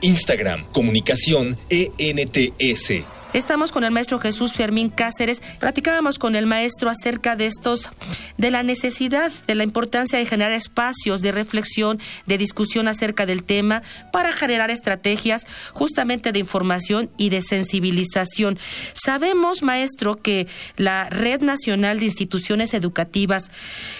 Instagram, 0.00 0.64
comunicación, 0.72 1.56
ENTS. 1.70 3.17
Estamos 3.34 3.72
con 3.72 3.84
el 3.84 3.90
maestro 3.90 4.18
Jesús 4.18 4.54
Fermín 4.54 4.88
Cáceres. 4.88 5.42
Platicábamos 5.60 6.18
con 6.18 6.34
el 6.34 6.46
maestro 6.46 6.88
acerca 6.88 7.36
de 7.36 7.44
estos, 7.44 7.90
de 8.38 8.50
la 8.50 8.62
necesidad, 8.62 9.30
de 9.46 9.54
la 9.54 9.64
importancia 9.64 10.18
de 10.18 10.24
generar 10.24 10.52
espacios 10.52 11.20
de 11.20 11.30
reflexión, 11.30 12.00
de 12.24 12.38
discusión 12.38 12.88
acerca 12.88 13.26
del 13.26 13.44
tema 13.44 13.82
para 14.12 14.32
generar 14.32 14.70
estrategias 14.70 15.46
justamente 15.74 16.32
de 16.32 16.38
información 16.38 17.10
y 17.18 17.28
de 17.28 17.42
sensibilización. 17.42 18.58
Sabemos, 18.94 19.62
maestro, 19.62 20.16
que 20.16 20.46
la 20.76 21.10
Red 21.10 21.42
Nacional 21.42 22.00
de 22.00 22.06
Instituciones 22.06 22.72
Educativas 22.72 23.50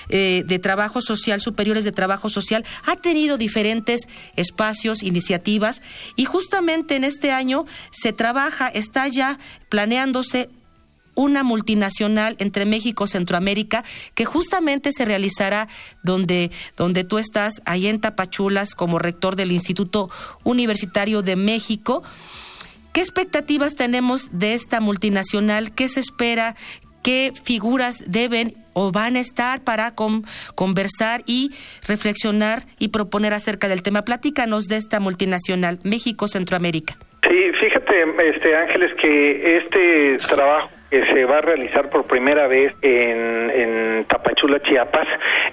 eh, 0.08 0.42
de 0.46 0.58
Trabajo 0.58 1.02
Social, 1.02 1.42
Superiores 1.42 1.84
de 1.84 1.92
Trabajo 1.92 2.30
Social, 2.30 2.64
ha 2.86 2.96
tenido 2.96 3.36
diferentes 3.36 4.08
espacios, 4.36 5.02
iniciativas 5.02 5.82
y 6.16 6.24
justamente 6.24 6.96
en 6.96 7.04
este 7.04 7.30
año 7.30 7.66
se 7.90 8.14
trabaja, 8.14 8.68
está 8.68 9.06
ya 9.06 9.17
planeándose 9.68 10.50
una 11.18 11.42
multinacional 11.42 12.36
entre 12.38 12.64
México 12.64 13.04
y 13.04 13.08
Centroamérica 13.08 13.82
que 14.14 14.24
justamente 14.24 14.92
se 14.92 15.04
realizará 15.04 15.66
donde, 16.04 16.52
donde 16.76 17.02
tú 17.02 17.18
estás, 17.18 17.54
ahí 17.64 17.88
en 17.88 18.00
Tapachulas, 18.00 18.76
como 18.76 19.00
rector 19.00 19.34
del 19.34 19.50
Instituto 19.50 20.10
Universitario 20.44 21.22
de 21.22 21.34
México. 21.34 22.04
¿Qué 22.92 23.00
expectativas 23.00 23.74
tenemos 23.74 24.28
de 24.30 24.54
esta 24.54 24.80
multinacional? 24.80 25.74
¿Qué 25.74 25.88
se 25.88 25.98
espera? 25.98 26.54
¿Qué 27.02 27.32
figuras 27.42 28.04
deben 28.06 28.54
o 28.72 28.92
van 28.92 29.16
a 29.16 29.20
estar 29.20 29.62
para 29.62 29.94
conversar 30.54 31.24
y 31.26 31.50
reflexionar 31.88 32.64
y 32.78 32.88
proponer 32.88 33.34
acerca 33.34 33.66
del 33.66 33.82
tema? 33.82 34.02
Platícanos 34.02 34.66
de 34.66 34.76
esta 34.76 35.00
multinacional 35.00 35.80
México-Centroamérica. 35.82 36.96
Sí, 37.28 37.50
fíjate, 37.60 37.77
este 38.24 38.56
Ángeles, 38.56 38.94
que 38.94 39.58
este 39.58 40.18
trabajo 40.26 40.70
que 40.90 41.04
se 41.06 41.24
va 41.24 41.38
a 41.38 41.40
realizar 41.40 41.90
por 41.90 42.04
primera 42.04 42.46
vez 42.46 42.74
en, 42.82 43.50
en 43.50 44.04
Tapachula, 44.06 44.60
Chiapas, 44.60 45.06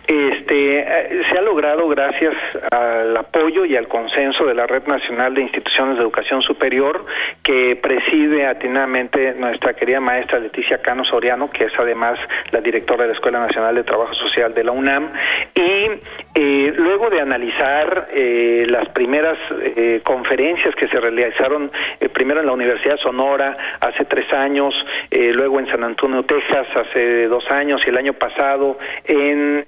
este, 0.07 0.79
eh, 0.79 1.21
se 1.29 1.37
ha 1.37 1.41
logrado 1.41 1.87
gracias 1.87 2.33
al 2.71 3.15
apoyo 3.17 3.65
y 3.65 3.75
al 3.75 3.87
consenso 3.87 4.45
de 4.45 4.53
la 4.53 4.65
Red 4.65 4.87
Nacional 4.87 5.33
de 5.33 5.41
Instituciones 5.41 5.97
de 5.97 6.01
Educación 6.03 6.41
Superior, 6.41 7.05
que 7.43 7.75
preside 7.75 8.47
atinadamente 8.47 9.33
nuestra 9.33 9.73
querida 9.73 9.99
maestra 9.99 10.39
Leticia 10.39 10.81
Cano 10.81 11.03
Soriano, 11.03 11.49
que 11.51 11.65
es 11.65 11.73
además 11.77 12.17
la 12.51 12.61
directora 12.61 13.03
de 13.03 13.09
la 13.09 13.13
Escuela 13.15 13.39
Nacional 13.39 13.75
de 13.75 13.83
Trabajo 13.83 14.13
Social 14.13 14.53
de 14.53 14.63
la 14.63 14.71
UNAM, 14.71 15.09
y 15.53 15.89
eh, 16.35 16.55
Eh, 16.65 16.73
luego 16.75 17.09
de 17.09 17.21
analizar 17.21 18.09
eh, 18.13 18.65
las 18.69 18.87
primeras 18.89 19.37
eh, 19.61 20.01
conferencias 20.03 20.75
que 20.75 20.87
se 20.87 20.99
realizaron 20.99 21.71
primero 22.13 22.39
en 22.41 22.45
la 22.45 22.51
Universidad 22.51 22.97
Sonora 22.97 23.55
hace 23.79 24.05
tres 24.05 24.31
años, 24.33 24.75
luego 25.33 25.59
en 25.59 25.67
San 25.67 25.83
Antonio, 25.83 26.23
Texas 26.23 26.67
hace 26.75 27.27
dos 27.27 27.49
años 27.49 27.81
y 27.85 27.89
el 27.89 27.97
año 27.97 28.13
pasado 28.13 28.77
en 29.05 29.65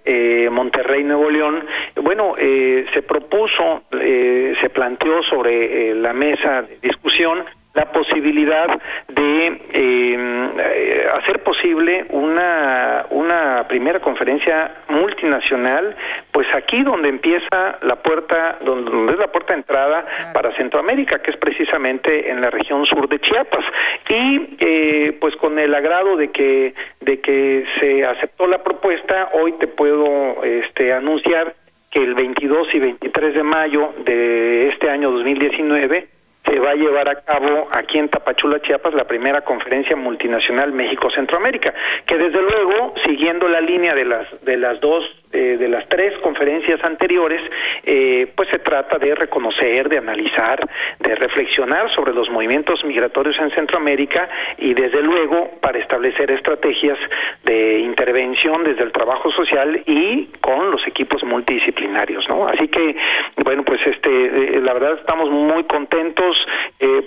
Monterrey, 0.51 1.03
Nuevo 1.03 1.29
León, 1.29 1.63
bueno, 1.95 2.33
se 2.37 3.01
propuso, 3.01 3.83
se 3.91 4.69
planteó 4.69 5.23
sobre 5.23 5.93
la 5.95 6.13
mesa 6.13 6.63
de 6.63 6.77
discusión 6.81 7.43
la 7.77 7.85
posibilidad 7.91 8.67
de 9.07 9.45
em, 9.45 10.49
eh, 10.57 11.07
hacer 11.13 11.43
posible 11.43 12.05
una, 12.09 13.05
una 13.11 13.67
primera 13.67 13.99
conferencia 13.99 14.71
multinacional, 14.89 15.95
pues 16.31 16.47
aquí 16.55 16.81
donde 16.81 17.09
empieza 17.09 17.77
la 17.83 17.97
puerta, 17.97 18.57
donde, 18.65 19.13
es 19.13 19.19
la 19.19 19.27
puerta 19.27 19.53
de 19.53 19.59
entrada 19.59 20.05
para 20.33 20.55
Centroamérica, 20.55 21.19
que 21.19 21.29
es 21.29 21.37
precisamente 21.37 22.31
en 22.31 22.41
la 22.41 22.49
región 22.49 22.83
sur 22.87 23.07
de 23.07 23.19
Chiapas. 23.19 23.65
Y 24.09 24.57
eh, 24.59 25.15
pues 25.21 25.35
con 25.35 25.59
el 25.59 25.75
agrado 25.75 26.17
de 26.17 26.29
que, 26.29 26.73
de 27.01 27.19
que 27.19 27.63
se 27.79 28.05
aceptó 28.05 28.47
la 28.47 28.63
propuesta, 28.63 29.29
hoy 29.33 29.51
te 29.59 29.67
puedo 29.67 30.43
este, 30.43 30.93
anunciar 30.93 31.53
que 31.91 31.99
el 31.99 32.15
22 32.15 32.73
y 32.73 32.79
23 32.79 33.35
de 33.35 33.43
mayo 33.43 33.93
de 34.03 34.69
este 34.69 34.89
año 34.89 35.11
2019 35.11 36.16
va 36.59 36.71
a 36.71 36.75
llevar 36.75 37.09
a 37.09 37.21
cabo 37.21 37.67
aquí 37.71 37.97
en 37.97 38.09
Tapachula, 38.09 38.59
Chiapas, 38.61 38.93
la 38.93 39.05
primera 39.05 39.41
conferencia 39.41 39.95
multinacional 39.95 40.71
México-Centroamérica, 40.71 41.73
que 42.05 42.17
desde 42.17 42.41
luego, 42.41 42.93
siguiendo 43.05 43.47
la 43.47 43.61
línea 43.61 43.93
de 43.93 44.05
las, 44.05 44.27
de 44.43 44.57
las 44.57 44.79
dos 44.79 45.03
eh, 45.33 45.57
de 45.59 45.67
las 45.67 45.87
tres 45.89 46.17
conferencias 46.19 46.81
anteriores, 46.85 47.41
eh, 47.83 48.31
pues 48.33 48.47
se 48.49 48.59
trata 48.59 48.97
de 48.97 49.13
reconocer, 49.13 49.89
de 49.89 49.97
analizar, 49.97 50.57
de 50.99 51.15
reflexionar 51.15 51.93
sobre 51.93 52.13
los 52.13 52.29
movimientos 52.29 52.81
migratorios 52.85 53.35
en 53.39 53.51
Centroamérica 53.51 54.29
y 54.57 54.73
desde 54.73 55.01
luego 55.01 55.51
para 55.59 55.79
establecer 55.79 56.31
estrategias 56.31 56.97
de 57.43 57.79
intervención 57.79 58.63
desde 58.63 58.83
el 58.83 58.93
trabajo 58.93 59.29
social 59.31 59.83
y 59.85 60.29
con 60.39 60.71
los 60.71 60.87
equipos 60.87 61.21
multidisciplinarios, 61.25 62.25
¿no? 62.29 62.47
Así 62.47 62.69
que, 62.69 62.95
bueno, 63.43 63.63
pues 63.63 63.81
este, 63.85 64.09
eh, 64.09 64.61
la 64.61 64.71
verdad 64.71 64.93
estamos 64.99 65.29
muy 65.29 65.65
contentos 65.65 66.37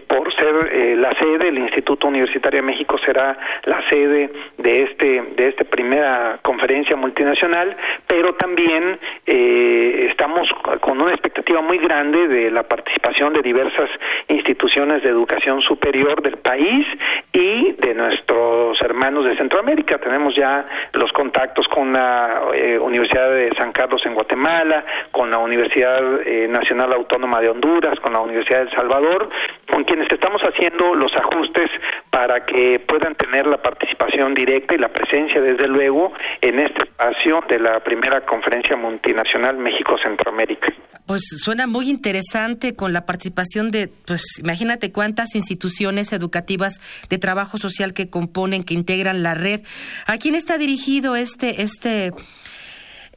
por 0.08 0.34
ser 0.34 0.98
la 0.98 1.12
sede, 1.12 1.48
el 1.48 1.58
Instituto 1.58 2.08
Universitario 2.08 2.60
de 2.60 2.66
México 2.66 2.98
será 2.98 3.38
la 3.64 3.88
sede 3.88 4.30
de 4.58 4.82
este, 4.82 5.22
de 5.36 5.48
esta 5.48 5.64
primera 5.64 6.38
conferencia 6.42 6.96
multinacional, 6.96 7.76
pero 8.10 8.34
también 8.34 8.98
eh, 9.24 10.08
estamos 10.10 10.48
con 10.80 11.00
una 11.00 11.12
expectativa 11.12 11.60
muy 11.60 11.78
grande 11.78 12.26
de 12.26 12.50
la 12.50 12.64
participación 12.64 13.32
de 13.34 13.40
diversas 13.40 13.88
instituciones 14.26 15.04
de 15.04 15.10
educación 15.10 15.62
superior 15.62 16.20
del 16.20 16.36
país 16.38 16.84
y 17.32 17.70
de 17.70 17.94
nuestros 17.94 18.82
hermanos 18.82 19.26
de 19.26 19.36
Centroamérica. 19.36 19.98
Tenemos 19.98 20.34
ya 20.34 20.66
los 20.94 21.12
contactos 21.12 21.68
con 21.68 21.92
la 21.92 22.42
eh, 22.52 22.80
Universidad 22.80 23.30
de 23.30 23.52
San 23.56 23.70
Carlos 23.70 24.02
en 24.04 24.14
Guatemala, 24.14 24.84
con 25.12 25.30
la 25.30 25.38
Universidad 25.38 26.02
eh, 26.26 26.48
Nacional 26.48 26.92
Autónoma 26.92 27.40
de 27.40 27.50
Honduras, 27.50 28.00
con 28.00 28.12
la 28.12 28.18
Universidad 28.18 28.64
de 28.64 28.70
El 28.70 28.74
Salvador, 28.74 29.28
con 29.70 29.84
quienes 29.84 30.10
estamos 30.10 30.42
haciendo 30.42 30.96
los 30.96 31.14
ajustes 31.14 31.70
para 32.10 32.44
que 32.44 32.80
puedan 32.80 33.14
tener 33.14 33.46
la 33.46 33.62
participación 33.62 34.34
directa 34.34 34.74
y 34.74 34.78
la 34.78 34.88
presencia, 34.88 35.40
desde 35.40 35.68
luego, 35.68 36.12
en 36.40 36.58
este 36.58 36.84
espacio 36.84 37.40
de 37.48 37.58
la 37.60 37.80
primera 37.80 38.24
conferencia 38.26 38.76
multinacional 38.76 39.56
México-Centroamérica. 39.58 40.72
Pues 41.06 41.22
suena 41.42 41.66
muy 41.66 41.88
interesante 41.88 42.74
con 42.74 42.92
la 42.92 43.06
participación 43.06 43.70
de, 43.70 43.88
pues 44.06 44.38
imagínate 44.40 44.92
cuántas 44.92 45.34
instituciones 45.34 46.12
educativas 46.12 46.80
de 47.08 47.18
trabajo 47.18 47.58
social 47.58 47.94
que 47.94 48.10
componen, 48.10 48.64
que 48.64 48.74
integran 48.74 49.22
la 49.22 49.34
red. 49.34 49.60
¿A 50.06 50.18
quién 50.18 50.34
está 50.34 50.58
dirigido 50.58 51.16
este, 51.16 51.62
este 51.62 52.12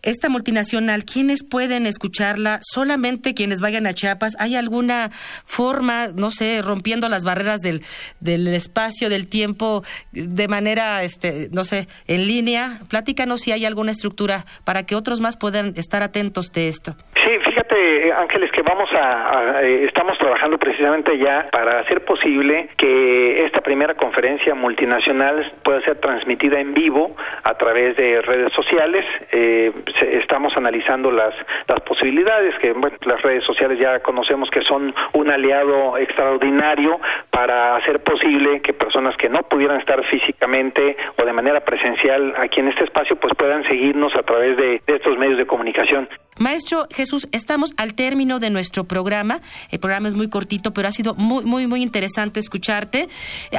esta 0.04 0.30
multinacional, 0.30 1.06
¿quiénes 1.06 1.44
pueden 1.44 1.86
escucharla? 1.86 2.60
¿Solamente 2.62 3.34
quienes 3.34 3.62
vayan 3.62 3.88
a 3.88 3.94
Chiapas? 3.94 4.36
¿Hay 4.40 4.56
alguna 4.56 5.10
forma, 5.12 6.08
no 6.16 6.30
sé, 6.30 6.62
rompiendo 6.62 7.10
las 7.10 7.24
barreras 7.24 7.62
del, 7.62 7.82
del 8.20 8.48
espacio, 8.50 9.10
del 9.10 9.28
tiempo, 9.30 9.84
de 10.12 10.48
manera, 10.48 11.04
este, 11.04 11.48
no 11.52 11.64
sé, 11.64 11.88
en 12.08 12.28
línea? 12.28 12.80
Platícanos 12.90 13.42
si 13.42 13.52
hay 13.52 13.66
alguna 13.66 13.92
estructura 13.92 14.46
para 14.66 14.86
que 14.86 14.96
otros 14.96 15.22
más 15.22 15.38
puedan 15.38 15.74
estar 15.78 16.04
atentos 16.04 16.52
de 16.52 16.68
esto. 16.68 16.96
Sí, 17.16 17.32
fíjate, 17.46 18.12
Ángeles, 18.12 18.52
que 18.52 18.62
vamos 18.62 18.90
a, 18.92 19.62
eh, 19.64 19.86
estamos 19.86 20.18
trabajando 20.18 20.58
precisamente 20.58 21.18
ya 21.18 21.48
para 21.52 21.80
hacer 21.80 22.04
posible 22.04 22.70
que 22.78 23.46
esta 23.46 23.62
primera 23.62 23.94
conferencia 23.96 24.54
multinacional 24.54 25.54
pueda 25.64 25.82
ser 25.82 26.00
transmitida 26.02 26.60
en 26.60 26.74
vivo 26.74 27.16
a 27.44 27.56
través 27.56 27.96
de 27.96 28.22
redes 28.22 28.52
sociales. 28.54 29.06
Eh, 29.32 29.72
estamos 30.02 30.54
analizando 30.56 31.12
las, 31.12 31.34
las 31.68 31.80
posibilidades 31.82 32.56
que 32.60 32.74
bueno, 32.74 32.98
las 33.06 33.22
redes 33.22 33.44
sociales 33.44 33.80
ya 33.80 34.00
conocemos 34.00 34.50
que 34.50 34.62
son 34.64 34.94
un 35.14 35.30
aliado 35.30 35.98
extraordinario 35.98 37.00
para 37.30 37.76
hacer 37.78 38.02
posible 38.04 38.62
que 38.62 38.74
personas 38.74 39.16
que 39.18 39.30
no 39.30 39.44
pudieran 39.44 39.80
estar 39.80 40.04
físicamente 40.06 40.96
o 41.18 41.26
de 41.26 41.34
manera 41.34 41.62
presencial 41.62 42.34
aquí 42.38 42.60
en 42.60 42.70
este 42.70 42.86
espacio 42.86 43.16
pues 43.16 43.34
puedan 43.36 43.64
seguirnos 43.64 44.14
a 44.16 44.24
través 44.24 44.58
de, 44.58 44.82
estos 44.88 45.18
medios 45.18 45.38
de 45.38 45.46
comunicación. 45.46 46.08
Maestro 46.40 46.86
Jesús, 46.94 47.30
estamos 47.32 47.74
al 47.78 47.96
término 47.96 48.40
de 48.40 48.50
nuestro 48.50 48.86
programa. 48.86 49.40
El 49.72 49.80
programa 49.80 50.08
es 50.08 50.16
muy 50.16 50.30
cortito, 50.30 50.74
pero 50.74 50.88
ha 50.88 50.92
sido 50.92 51.14
muy, 51.16 51.44
muy, 51.46 51.68
muy 51.68 51.82
interesante 51.84 52.40
escucharte. 52.40 53.08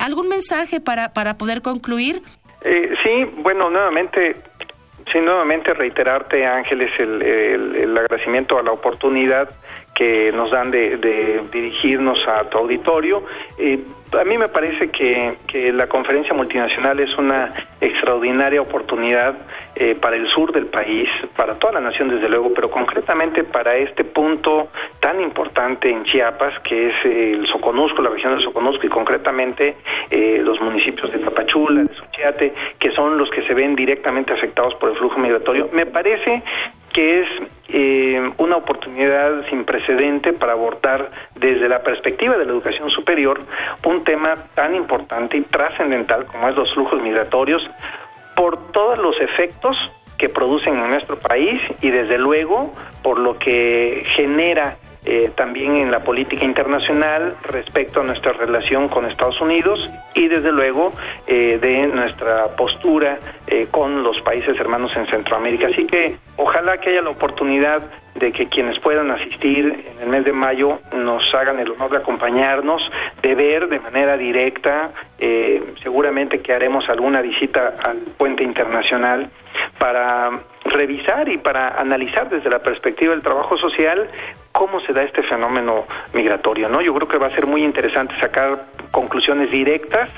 ¿Algún 0.00 0.28
mensaje 0.28 0.80
para, 0.80 1.12
para 1.12 1.38
poder 1.38 1.62
concluir? 1.62 2.22
Eh, 2.62 2.94
sí, 3.04 3.30
bueno, 3.42 3.68
nuevamente 3.68 4.36
Sí, 5.12 5.20
nuevamente 5.20 5.74
reiterarte, 5.74 6.46
Ángeles, 6.46 6.90
el, 6.98 7.22
el, 7.22 7.96
agradecimiento 7.96 8.58
a 8.58 8.62
la 8.62 8.72
oportunidad 8.72 9.50
que 9.94 10.32
nos 10.32 10.50
dan 10.50 10.70
de, 10.70 11.44
dirigirnos 11.52 12.18
a 12.26 12.44
tu 12.50 12.58
auditorio. 12.58 13.22
Eh, 13.58 13.78
a 14.18 14.24
mí 14.24 14.36
me 14.36 14.48
parece 14.48 14.90
que, 14.90 15.34
que, 15.46 15.72
la 15.72 15.86
conferencia 15.88 16.34
multinacional 16.34 16.98
es 17.00 17.16
una 17.16 17.52
extraordinaria 17.80 18.60
oportunidad 18.60 19.34
eh, 19.76 19.94
para 19.94 20.16
el 20.16 20.28
sur 20.28 20.52
del 20.52 20.66
país, 20.66 21.08
para 21.36 21.54
toda 21.54 21.74
la 21.74 21.80
nación 21.80 22.08
desde 22.08 22.28
luego, 22.28 22.52
pero 22.54 22.70
concretamente 22.70 23.44
para 23.44 23.76
este 23.76 24.04
punto 24.04 24.68
tan 25.00 25.20
importante 25.20 25.90
en 25.90 26.04
Chiapas, 26.04 26.58
que 26.60 26.88
es 26.88 26.94
el 27.04 27.46
Soconusco, 27.48 28.02
la 28.02 28.10
región 28.10 28.34
del 28.34 28.44
Soconusco 28.44 28.86
y 28.86 28.88
concretamente 28.88 29.76
eh, 30.10 30.40
los 30.42 30.60
municipios 30.60 31.12
de 31.12 31.18
Tapachula, 31.18 31.82
de 31.82 31.94
Suchiate, 31.94 32.54
que 32.78 32.92
son 32.92 33.18
los 33.18 33.30
que 33.30 33.42
se 33.42 33.54
ven 33.54 33.74
directamente 33.74 34.32
afectados 34.32 34.74
por 34.76 34.90
el 34.90 34.96
flujo 34.96 35.18
migratorio. 35.18 35.68
Me 35.72 35.86
parece 35.86 36.42
que 36.92 37.22
es 37.22 37.28
eh, 37.68 38.32
una 38.38 38.56
oportunidad 38.56 39.48
sin 39.48 39.64
precedente 39.64 40.32
para 40.32 40.52
abordar 40.52 41.10
desde 41.34 41.68
la 41.68 41.82
perspectiva 41.82 42.36
de 42.36 42.44
la 42.44 42.52
educación 42.52 42.90
superior 42.90 43.40
un 43.86 44.04
tema 44.04 44.34
tan 44.54 44.74
importante 44.74 45.38
y 45.38 45.42
trascendental 45.42 46.26
como 46.26 46.48
es 46.48 46.56
los 46.56 46.72
flujos 46.74 47.00
migratorios 47.02 47.62
por 48.36 48.70
todos 48.72 48.98
los 48.98 49.18
efectos 49.20 49.76
que 50.18 50.28
producen 50.28 50.78
en 50.78 50.90
nuestro 50.90 51.18
país 51.18 51.60
y 51.80 51.90
desde 51.90 52.18
luego 52.18 52.72
por 53.02 53.18
lo 53.18 53.38
que 53.38 54.04
genera 54.14 54.76
eh, 55.06 55.30
también 55.34 55.76
en 55.76 55.90
la 55.90 56.00
política 56.00 56.46
internacional 56.46 57.36
respecto 57.42 58.00
a 58.00 58.04
nuestra 58.04 58.32
relación 58.32 58.88
con 58.88 59.04
Estados 59.04 59.38
Unidos 59.38 59.90
y 60.14 60.28
desde 60.28 60.50
luego 60.50 60.92
eh, 61.26 61.58
de 61.60 61.86
nuestra 61.88 62.56
postura 62.56 63.18
eh, 63.46 63.66
con 63.70 64.02
los 64.02 64.18
países 64.22 64.58
hermanos 64.58 64.96
en 64.96 65.06
Centroamérica. 65.08 65.66
Así 65.66 65.86
que 65.86 66.16
ojalá 66.38 66.78
que 66.78 66.88
haya 66.88 67.02
la 67.02 67.10
oportunidad 67.10 67.82
de 68.14 68.32
que 68.32 68.48
quienes 68.48 68.78
puedan 68.78 69.10
asistir 69.10 69.92
en 69.94 70.02
el 70.04 70.08
mes 70.08 70.24
de 70.24 70.32
mayo 70.32 70.78
nos 70.96 71.22
hagan 71.34 71.58
el 71.58 71.72
honor 71.72 71.90
de 71.90 71.96
acompañarnos, 71.98 72.80
de 73.20 73.34
ver 73.34 73.68
de 73.68 73.80
manera 73.80 74.16
directa, 74.16 74.92
seguramente 75.82 76.40
que 76.40 76.52
haremos 76.52 76.88
alguna 76.88 77.20
visita 77.20 77.74
al 77.84 77.98
puente 78.16 78.44
internacional 78.44 79.28
para 79.78 80.30
revisar 80.64 81.28
y 81.28 81.38
para 81.38 81.80
analizar 81.80 82.30
desde 82.30 82.48
la 82.48 82.60
perspectiva 82.60 83.12
del 83.12 83.22
trabajo 83.22 83.58
social 83.58 84.08
cómo 84.54 84.80
se 84.80 84.92
da 84.92 85.02
este 85.02 85.24
fenómeno 85.24 85.84
migratorio, 86.12 86.68
¿no? 86.68 86.80
Yo 86.80 86.94
creo 86.94 87.08
que 87.08 87.18
va 87.18 87.26
a 87.26 87.34
ser 87.34 87.44
muy 87.44 87.64
interesante 87.64 88.14
sacar 88.20 88.66
conclusiones 88.92 89.50
directas 89.50 90.08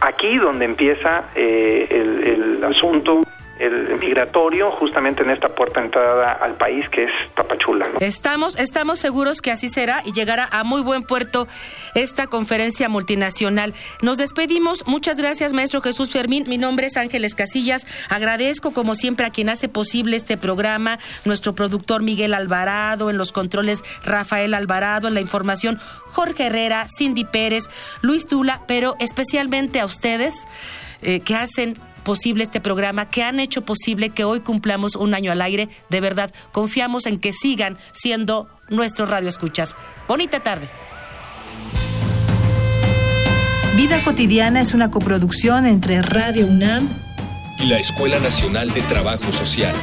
aquí 0.00 0.38
donde 0.38 0.64
empieza 0.64 1.24
eh, 1.36 1.86
el, 1.88 2.64
asunto 2.64 3.22
el 3.58 3.98
migratorio 3.98 4.70
justamente 4.72 5.22
en 5.22 5.30
esta 5.30 5.48
puerta 5.48 5.80
de 5.80 5.86
entrada 5.86 6.32
al 6.32 6.54
país 6.54 6.88
que 6.88 7.04
es 7.04 7.10
Tapachula. 7.34 7.88
Estamos, 8.00 8.58
estamos 8.58 8.98
seguros 8.98 9.40
que 9.40 9.50
así 9.50 9.68
será 9.68 10.02
y 10.04 10.12
llegará 10.12 10.48
a 10.50 10.64
muy 10.64 10.82
buen 10.82 11.02
puerto 11.02 11.48
esta 11.94 12.26
conferencia 12.26 12.88
multinacional. 12.88 13.74
Nos 14.02 14.18
despedimos. 14.18 14.86
Muchas 14.86 15.16
gracias, 15.16 15.52
maestro 15.52 15.80
Jesús 15.80 16.10
Fermín. 16.10 16.44
Mi 16.48 16.58
nombre 16.58 16.86
es 16.86 16.96
Ángeles 16.96 17.34
Casillas. 17.34 17.86
Agradezco, 18.10 18.72
como 18.72 18.94
siempre, 18.94 19.26
a 19.26 19.30
quien 19.30 19.48
hace 19.48 19.68
posible 19.68 20.16
este 20.16 20.36
programa, 20.36 20.98
nuestro 21.24 21.54
productor 21.54 22.02
Miguel 22.02 22.34
Alvarado, 22.34 23.10
en 23.10 23.18
los 23.18 23.32
controles 23.32 23.82
Rafael 24.04 24.54
Alvarado, 24.54 25.08
en 25.08 25.14
la 25.14 25.20
información 25.20 25.78
Jorge 26.06 26.46
Herrera, 26.46 26.86
Cindy 26.98 27.24
Pérez, 27.24 27.64
Luis 28.02 28.26
Tula, 28.26 28.62
pero 28.66 28.96
especialmente 29.00 29.80
a 29.80 29.86
ustedes 29.86 30.46
eh, 31.02 31.20
que 31.20 31.34
hacen 31.34 31.74
posible 32.06 32.44
este 32.44 32.60
programa, 32.60 33.10
que 33.10 33.24
han 33.24 33.40
hecho 33.40 33.62
posible 33.62 34.10
que 34.10 34.22
hoy 34.22 34.38
cumplamos 34.38 34.94
un 34.94 35.12
año 35.12 35.32
al 35.32 35.42
aire. 35.42 35.68
De 35.90 36.00
verdad, 36.00 36.32
confiamos 36.52 37.04
en 37.06 37.18
que 37.18 37.32
sigan 37.32 37.76
siendo 37.90 38.48
nuestros 38.70 39.10
radioescuchas. 39.10 39.74
Bonita 40.06 40.38
tarde. 40.38 40.70
Vida 43.74 44.00
cotidiana 44.04 44.60
es 44.60 44.72
una 44.72 44.88
coproducción 44.90 45.66
entre 45.66 46.00
Radio 46.00 46.46
UNAM 46.46 46.88
y 47.58 47.66
la 47.66 47.80
Escuela 47.80 48.20
Nacional 48.20 48.72
de 48.72 48.82
Trabajo 48.82 49.32
Social. 49.32 49.74